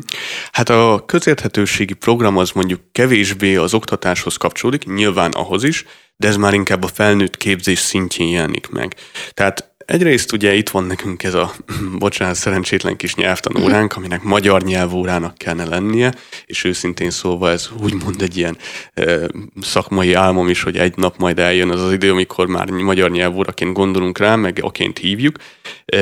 Hát 0.53 0.69
a 0.69 1.03
közérthetőségi 1.07 1.95
program 1.95 2.37
az 2.37 2.51
mondjuk 2.51 2.81
kevésbé 2.93 3.57
az 3.57 3.75
oktatáshoz 3.75 4.37
kapcsolódik, 4.37 4.85
nyilván 4.85 5.31
ahhoz 5.31 5.65
is, 5.65 5.85
de 6.17 6.29
ez 6.29 6.37
már 6.37 6.55
inkább 6.55 6.83
a 6.83 6.87
felnőtt 6.87 7.37
képzés 7.37 7.79
szintjén 7.79 8.29
jelenik 8.29 8.69
meg. 8.69 8.95
Tehát 9.33 9.75
egyrészt 9.87 10.33
ugye 10.33 10.55
itt 10.55 10.69
van 10.69 10.85
nekünk 10.85 11.23
ez 11.23 11.35
a, 11.35 11.55
bocsánat, 11.99 12.35
szerencsétlen 12.35 12.97
kis 12.97 13.15
nyelvtanóránk, 13.15 13.97
aminek 13.97 14.23
magyar 14.23 14.63
nyelvórának 14.63 15.39
kellene 15.39 15.69
lennie, 15.69 16.15
és 16.47 16.65
őszintén 16.65 17.11
szólva 17.11 17.51
ez 17.51 17.69
úgymond 17.83 18.23
egy 18.23 18.37
ilyen 18.37 18.57
e, 18.95 19.19
szakmai 19.61 20.13
álmom 20.13 20.49
is, 20.49 20.63
hogy 20.63 20.77
egy 20.77 20.97
nap 20.97 21.17
majd 21.17 21.39
eljön 21.39 21.71
az 21.71 21.83
az 21.83 21.93
idő, 21.93 22.11
amikor 22.11 22.47
már 22.47 22.71
magyar 22.71 23.11
nyelvóraként 23.11 23.73
gondolunk 23.73 24.19
rá, 24.19 24.35
meg 24.35 24.59
aként 24.63 24.99
hívjuk, 24.99 25.37
e, 25.85 25.99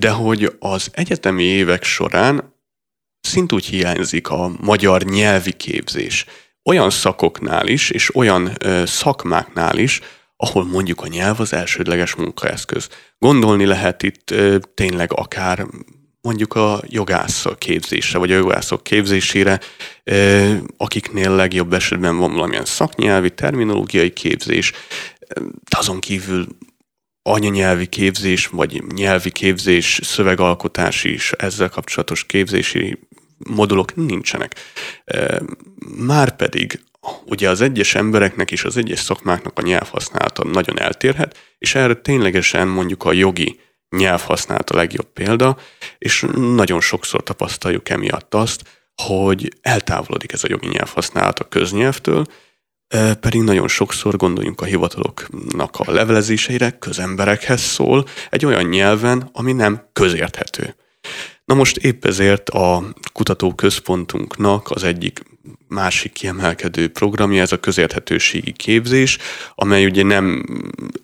de 0.00 0.10
hogy 0.10 0.52
az 0.58 0.88
egyetemi 0.92 1.42
évek 1.42 1.84
során 1.84 2.54
szintúgy 3.26 3.64
hiányzik 3.64 4.28
a 4.28 4.50
magyar 4.60 5.02
nyelvi 5.02 5.52
képzés. 5.52 6.24
Olyan 6.64 6.90
szakoknál 6.90 7.66
is, 7.66 7.90
és 7.90 8.14
olyan 8.14 8.50
ö, 8.58 8.82
szakmáknál 8.86 9.78
is, 9.78 10.00
ahol 10.36 10.64
mondjuk 10.64 11.00
a 11.00 11.06
nyelv 11.06 11.40
az 11.40 11.52
elsődleges 11.52 12.14
munkaeszköz. 12.14 12.88
Gondolni 13.18 13.64
lehet 13.64 14.02
itt 14.02 14.30
ö, 14.30 14.56
tényleg 14.74 15.12
akár 15.12 15.66
mondjuk 16.26 16.54
a 16.54 16.80
jogászok 16.86 17.58
képzésre, 17.58 18.18
vagy 18.18 18.32
a 18.32 18.36
jogászok 18.36 18.82
képzésére, 18.82 19.60
akiknél 20.76 21.30
legjobb 21.30 21.72
esetben 21.72 22.16
van 22.16 22.32
valamilyen 22.32 22.64
szaknyelvi, 22.64 23.30
terminológiai 23.30 24.10
képzés, 24.10 24.72
de 25.44 25.78
azon 25.78 26.00
kívül 26.00 26.46
anyanyelvi 27.22 27.86
képzés, 27.86 28.46
vagy 28.46 28.82
nyelvi 28.94 29.30
képzés, 29.30 30.00
szövegalkotás 30.02 31.04
is, 31.04 31.32
ezzel 31.32 31.68
kapcsolatos 31.68 32.24
képzési 32.24 32.98
modulok 33.38 33.94
nincsenek. 33.94 34.54
Márpedig 35.98 36.80
ugye 37.24 37.48
az 37.50 37.60
egyes 37.60 37.94
embereknek 37.94 38.50
és 38.50 38.64
az 38.64 38.76
egyes 38.76 38.98
szakmáknak 38.98 39.58
a 39.58 39.62
nyelvhasználata 39.62 40.44
nagyon 40.44 40.80
eltérhet, 40.80 41.54
és 41.58 41.74
erre 41.74 41.94
ténylegesen 41.94 42.68
mondjuk 42.68 43.04
a 43.04 43.12
jogi 43.12 43.60
nyelvhasználat 43.96 44.70
a 44.70 44.76
legjobb 44.76 45.12
példa, 45.12 45.56
és 45.98 46.26
nagyon 46.36 46.80
sokszor 46.80 47.22
tapasztaljuk 47.22 47.88
emiatt 47.88 48.34
azt, 48.34 48.62
hogy 49.02 49.52
eltávolodik 49.60 50.32
ez 50.32 50.44
a 50.44 50.48
jogi 50.50 50.68
nyelvhasználat 50.68 51.38
a 51.38 51.48
köznyelvtől, 51.48 52.26
pedig 53.20 53.40
nagyon 53.40 53.68
sokszor 53.68 54.16
gondoljunk 54.16 54.60
a 54.60 54.64
hivataloknak 54.64 55.76
a 55.78 55.92
levelezéseire, 55.92 56.70
közemberekhez 56.70 57.60
szól, 57.60 58.04
egy 58.30 58.44
olyan 58.44 58.64
nyelven, 58.64 59.28
ami 59.32 59.52
nem 59.52 59.88
közérthető. 59.92 60.76
Na 61.46 61.54
most 61.54 61.76
épp 61.76 62.04
ezért 62.04 62.48
a 62.48 62.84
kutatóközpontunknak 63.12 64.70
az 64.70 64.84
egyik 64.84 65.22
másik 65.68 66.12
kiemelkedő 66.12 66.88
programja, 66.88 67.42
ez 67.42 67.52
a 67.52 67.60
közérthetőségi 67.60 68.52
képzés, 68.52 69.18
amely 69.54 69.84
ugye 69.84 70.02
nem 70.02 70.44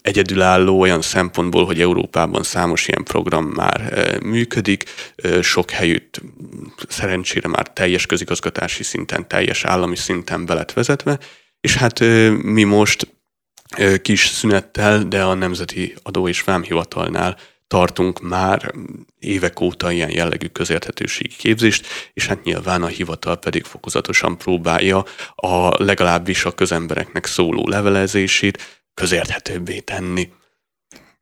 egyedülálló 0.02 0.80
olyan 0.80 1.02
szempontból, 1.02 1.64
hogy 1.64 1.80
Európában 1.80 2.42
számos 2.42 2.88
ilyen 2.88 3.04
program 3.04 3.44
már 3.44 3.80
e, 3.80 4.18
működik, 4.26 4.84
e, 5.16 5.42
sok 5.42 5.70
helyütt 5.70 6.20
szerencsére 6.88 7.48
már 7.48 7.72
teljes 7.72 8.06
közigazgatási 8.06 8.82
szinten, 8.82 9.28
teljes 9.28 9.64
állami 9.64 9.96
szinten 9.96 10.46
belet 10.46 10.72
vezetve, 10.72 11.18
és 11.60 11.76
hát 11.76 12.00
e, 12.00 12.30
mi 12.30 12.62
most 12.62 13.06
kis 14.02 14.26
szünettel, 14.26 15.02
de 15.02 15.22
a 15.22 15.34
Nemzeti 15.34 15.94
Adó 16.02 16.28
és 16.28 16.42
Vámhivatalnál 16.42 17.36
tartunk 17.72 18.20
már 18.20 18.72
évek 19.18 19.60
óta 19.60 19.92
ilyen 19.92 20.10
jellegű 20.10 20.46
közérthetőségi 20.46 21.34
képzést, 21.36 21.86
és 22.12 22.26
hát 22.26 22.44
nyilván 22.44 22.82
a 22.82 22.86
hivatal 22.86 23.38
pedig 23.38 23.64
fokozatosan 23.64 24.38
próbálja 24.38 25.04
a 25.34 25.82
legalábbis 25.84 26.44
a 26.44 26.52
közembereknek 26.52 27.26
szóló 27.26 27.68
levelezését 27.68 28.82
közérthetőbbé 28.94 29.78
tenni. 29.78 30.28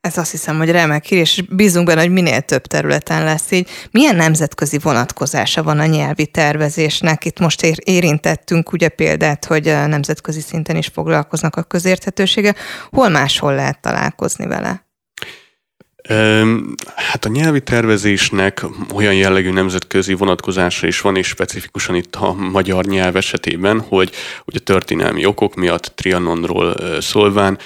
Ez 0.01 0.19
azt 0.19 0.31
hiszem, 0.31 0.57
hogy 0.57 0.71
remek 0.71 1.05
hír, 1.05 1.19
és 1.19 1.43
bízunk 1.51 1.87
benne, 1.87 2.01
hogy 2.01 2.13
minél 2.13 2.41
több 2.41 2.67
területen 2.67 3.25
lesz 3.25 3.51
így. 3.51 3.69
Milyen 3.91 4.17
nemzetközi 4.17 4.79
vonatkozása 4.79 5.63
van 5.63 5.79
a 5.79 5.87
nyelvi 5.87 6.27
tervezésnek? 6.27 7.25
Itt 7.25 7.39
most 7.39 7.63
érintettünk 7.81 8.73
ugye 8.73 8.89
példát, 8.89 9.45
hogy 9.45 9.65
nemzetközi 9.65 10.41
szinten 10.41 10.77
is 10.77 10.87
foglalkoznak 10.87 11.57
a 11.57 11.63
közérthetősége. 11.63 12.55
Hol 12.91 13.09
máshol 13.09 13.55
lehet 13.55 13.81
találkozni 13.81 14.47
vele? 14.47 14.89
Hát 16.95 17.25
a 17.25 17.29
nyelvi 17.29 17.61
tervezésnek 17.61 18.65
olyan 18.95 19.15
jellegű 19.15 19.51
nemzetközi 19.51 20.15
vonatkozása 20.15 20.87
is 20.87 21.01
van, 21.01 21.17
és 21.17 21.27
specifikusan 21.27 21.95
itt 21.95 22.17
a 22.17 22.33
magyar 22.33 22.85
nyelv 22.85 23.17
esetében, 23.17 23.81
hogy 23.81 24.11
ugye 24.45 24.59
történelmi 24.59 25.25
okok 25.25 25.55
miatt 25.55 25.93
Trianonról 25.95 27.01
szólván 27.01 27.59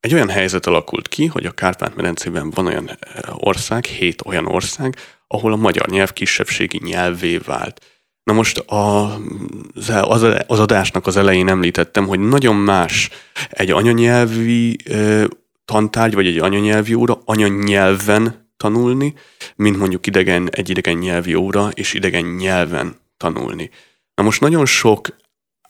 egy 0.00 0.14
olyan 0.14 0.28
helyzet 0.28 0.66
alakult 0.66 1.08
ki, 1.08 1.26
hogy 1.26 1.44
a 1.44 1.50
Kárpát-medencében 1.50 2.50
van 2.50 2.66
olyan 2.66 2.98
ország, 3.34 3.84
hét 3.84 4.22
olyan 4.26 4.46
ország, 4.46 4.96
ahol 5.26 5.52
a 5.52 5.56
magyar 5.56 5.88
nyelv 5.88 6.12
kisebbségi 6.12 6.80
nyelvé 6.84 7.36
vált. 7.36 7.84
Na 8.22 8.32
most 8.32 8.58
a, 8.58 9.14
az, 10.00 10.26
az 10.46 10.58
adásnak 10.58 11.06
az 11.06 11.16
elején 11.16 11.48
említettem, 11.48 12.06
hogy 12.06 12.20
nagyon 12.20 12.56
más 12.56 13.10
egy 13.50 13.70
anyanyelvi 13.70 14.76
tantárgy, 15.70 16.14
vagy 16.14 16.26
egy 16.26 16.38
anyanyelvi 16.38 16.94
óra 16.94 17.20
anyanyelven 17.24 18.48
tanulni, 18.56 19.14
mint 19.56 19.78
mondjuk 19.78 20.06
idegen, 20.06 20.48
egy 20.50 20.70
idegen 20.70 20.96
nyelvi 20.96 21.34
óra, 21.34 21.68
és 21.74 21.94
idegen 21.94 22.24
nyelven 22.24 22.96
tanulni. 23.16 23.70
Na 24.14 24.22
most 24.22 24.40
nagyon 24.40 24.66
sok 24.66 25.16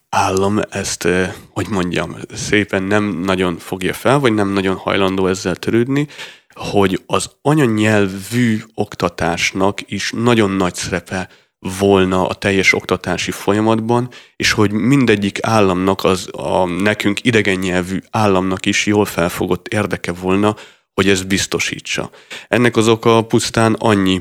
állam 0.08 0.60
ezt, 0.70 1.04
eh, 1.04 1.34
hogy 1.50 1.68
mondjam, 1.68 2.16
szépen 2.34 2.82
nem 2.82 3.04
nagyon 3.04 3.56
fogja 3.58 3.92
fel, 3.92 4.18
vagy 4.18 4.32
nem 4.32 4.48
nagyon 4.48 4.76
hajlandó 4.76 5.26
ezzel 5.26 5.56
törődni, 5.56 6.06
hogy 6.54 7.02
az 7.06 7.30
anyanyelvű 7.42 8.60
oktatásnak 8.74 9.90
is 9.90 10.12
nagyon 10.16 10.50
nagy 10.50 10.74
szerepe 10.74 11.28
volna 11.61 12.27
a 12.27 12.35
teljes 12.35 12.73
oktatási 12.73 13.31
folyamatban, 13.31 14.09
és 14.37 14.53
hogy 14.53 14.73
mindegyik 14.73 15.38
államnak, 15.42 16.05
az 16.05 16.29
a 16.33 16.64
nekünk 16.64 17.25
idegen 17.25 17.59
nyelvű 17.59 17.99
államnak 18.11 18.66
is 18.66 18.87
jól 18.87 19.05
felfogott 19.05 19.68
érdeke 19.68 20.12
volna, 20.12 20.57
hogy 20.94 21.09
ezt 21.09 21.27
biztosítsa. 21.27 22.11
Ennek 22.49 22.77
az 22.77 22.88
oka 22.88 23.23
pusztán 23.23 23.75
annyi, 23.79 24.20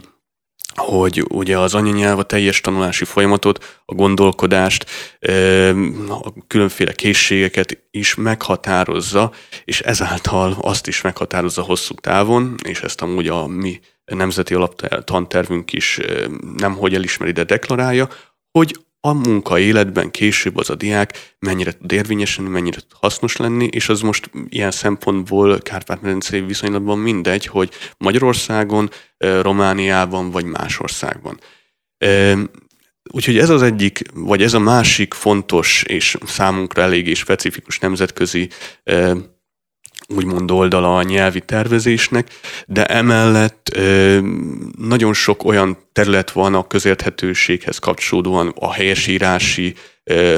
hogy 0.75 1.25
ugye 1.29 1.57
az 1.57 1.73
anyanyelv 1.75 2.19
a 2.19 2.23
teljes 2.23 2.61
tanulási 2.61 3.05
folyamatot, 3.05 3.81
a 3.85 3.93
gondolkodást, 3.93 4.85
a 6.09 6.33
különféle 6.47 6.91
készségeket 6.91 7.77
is 7.91 8.15
meghatározza, 8.15 9.31
és 9.65 9.79
ezáltal 9.79 10.57
azt 10.61 10.87
is 10.87 11.01
meghatározza 11.01 11.61
hosszú 11.61 11.93
távon, 11.93 12.55
és 12.63 12.81
ezt 12.81 13.01
amúgy 13.01 13.27
a 13.27 13.47
mi 13.47 13.79
nemzeti 14.09 14.53
alaptantervünk 14.53 15.73
is 15.73 15.99
nemhogy 16.57 16.93
elismeri, 16.93 17.31
de 17.31 17.43
deklarálja, 17.43 18.09
hogy 18.51 18.75
a 19.01 19.13
munka 19.13 19.59
életben 19.59 20.11
később 20.11 20.57
az 20.57 20.69
a 20.69 20.75
diák 20.75 21.35
mennyire 21.39 21.71
tud 21.71 21.91
érvényesülni, 21.91 22.49
mennyire 22.49 22.77
tud 22.79 22.97
hasznos 22.99 23.35
lenni, 23.35 23.67
és 23.71 23.89
az 23.89 24.01
most 24.01 24.29
ilyen 24.49 24.71
szempontból 24.71 25.59
Kárpát-medencei 25.59 26.41
viszonylatban 26.41 26.97
mindegy, 26.97 27.45
hogy 27.45 27.69
Magyarországon, 27.97 28.89
Romániában 29.17 30.31
vagy 30.31 30.45
más 30.45 30.79
országban. 30.79 31.39
Úgyhogy 33.11 33.37
ez 33.37 33.49
az 33.49 33.61
egyik, 33.61 34.01
vagy 34.13 34.41
ez 34.41 34.53
a 34.53 34.59
másik 34.59 35.13
fontos 35.13 35.83
és 35.83 36.17
számunkra 36.25 36.81
eléggé 36.81 37.13
specifikus 37.13 37.79
nemzetközi 37.79 38.49
úgymond 40.15 40.51
oldala 40.51 40.97
a 40.97 41.03
nyelvi 41.03 41.41
tervezésnek, 41.41 42.29
de 42.65 42.85
emellett 42.85 43.77
nagyon 44.77 45.13
sok 45.13 45.43
olyan 45.43 45.77
terület 45.91 46.31
van 46.31 46.55
a 46.55 46.67
közérthetőséghez 46.67 47.77
kapcsolódóan 47.77 48.53
a 48.59 48.73
helyesírási 48.73 49.75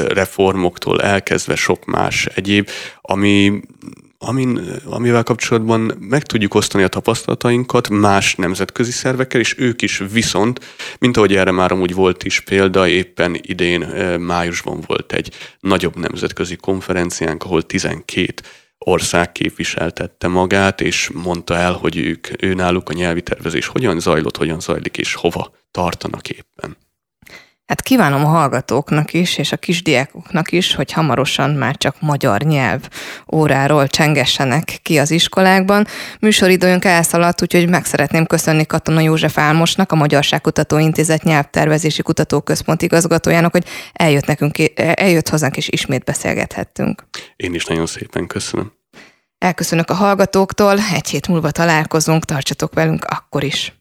reformoktól 0.07 1.01
elkezdve 1.01 1.55
sok 1.55 1.86
más 1.86 2.25
egyéb, 2.25 2.69
ami 3.01 3.62
amin, 4.23 4.62
amivel 4.86 5.23
kapcsolatban 5.23 5.97
meg 5.99 6.23
tudjuk 6.23 6.53
osztani 6.53 6.84
a 6.84 6.88
tapasztalatainkat 6.88 7.89
más 7.89 8.36
nemzetközi 8.36 8.91
szervekkel, 8.91 9.39
és 9.39 9.55
ők 9.57 9.81
is 9.81 10.03
viszont, 10.12 10.60
mint 10.99 11.17
ahogy 11.17 11.36
erre 11.36 11.51
már 11.51 11.71
amúgy 11.71 11.93
volt 11.93 12.23
is 12.23 12.39
példa, 12.39 12.88
éppen 12.88 13.39
idén 13.41 13.81
májusban 14.19 14.84
volt 14.88 15.13
egy 15.13 15.34
nagyobb 15.60 15.95
nemzetközi 15.95 16.55
konferenciánk, 16.55 17.43
ahol 17.43 17.62
12 17.62 18.34
ország 18.86 19.32
képviseltette 19.32 20.28
magát, 20.28 20.82
és 20.82 21.10
mondta 21.13 21.56
el, 21.56 21.74
hogy 21.74 21.98
ők, 21.98 22.44
ő 22.44 22.54
náluk 22.54 22.89
a 22.89 22.94
nyelvi 22.94 23.22
tervezés 23.22 23.67
hogyan 23.67 24.00
zajlott, 24.00 24.38
hogyan 24.38 24.60
zajlik, 24.60 24.98
és 24.98 25.13
hova 25.13 25.54
tartanak 25.72 26.30
éppen. 26.30 26.78
Hát 27.71 27.81
kívánom 27.81 28.25
a 28.25 28.27
hallgatóknak 28.27 29.13
is, 29.13 29.38
és 29.38 29.51
a 29.51 29.57
kisdiákoknak 29.57 30.51
is, 30.51 30.75
hogy 30.75 30.91
hamarosan 30.91 31.49
már 31.49 31.77
csak 31.77 31.95
magyar 31.99 32.41
nyelv 32.41 32.88
óráról 33.34 33.88
csengessenek 33.88 34.79
ki 34.81 34.99
az 34.99 35.12
iskolákban. 35.12 35.88
Műsoridőnk 36.19 36.86
elszaladt, 36.86 37.41
úgyhogy 37.41 37.69
meg 37.69 37.86
szeretném 37.86 38.25
köszönni 38.25 38.65
Katona 38.65 38.99
József 38.99 39.38
Álmosnak, 39.38 39.91
a 39.91 39.95
Magyarságkutató 39.95 40.77
Intézet 40.77 41.23
nyelvtervezési 41.23 42.01
kutatóközpont 42.01 42.81
igazgatójának, 42.81 43.51
hogy 43.51 43.65
eljött, 43.93 44.25
nekünk, 44.25 44.57
eljött 44.75 45.29
hozzánk 45.29 45.57
és 45.57 45.69
ismét 45.69 46.03
beszélgethettünk. 46.03 47.03
Én 47.36 47.53
is 47.53 47.65
nagyon 47.65 47.86
szépen 47.86 48.27
köszönöm. 48.27 48.71
Elköszönök 49.38 49.89
a 49.89 49.93
hallgatóktól, 49.93 50.79
egy 50.93 51.10
hét 51.10 51.27
múlva 51.27 51.51
találkozunk, 51.51 52.25
tartsatok 52.25 52.73
velünk 52.73 53.03
akkor 53.03 53.43
is. 53.43 53.81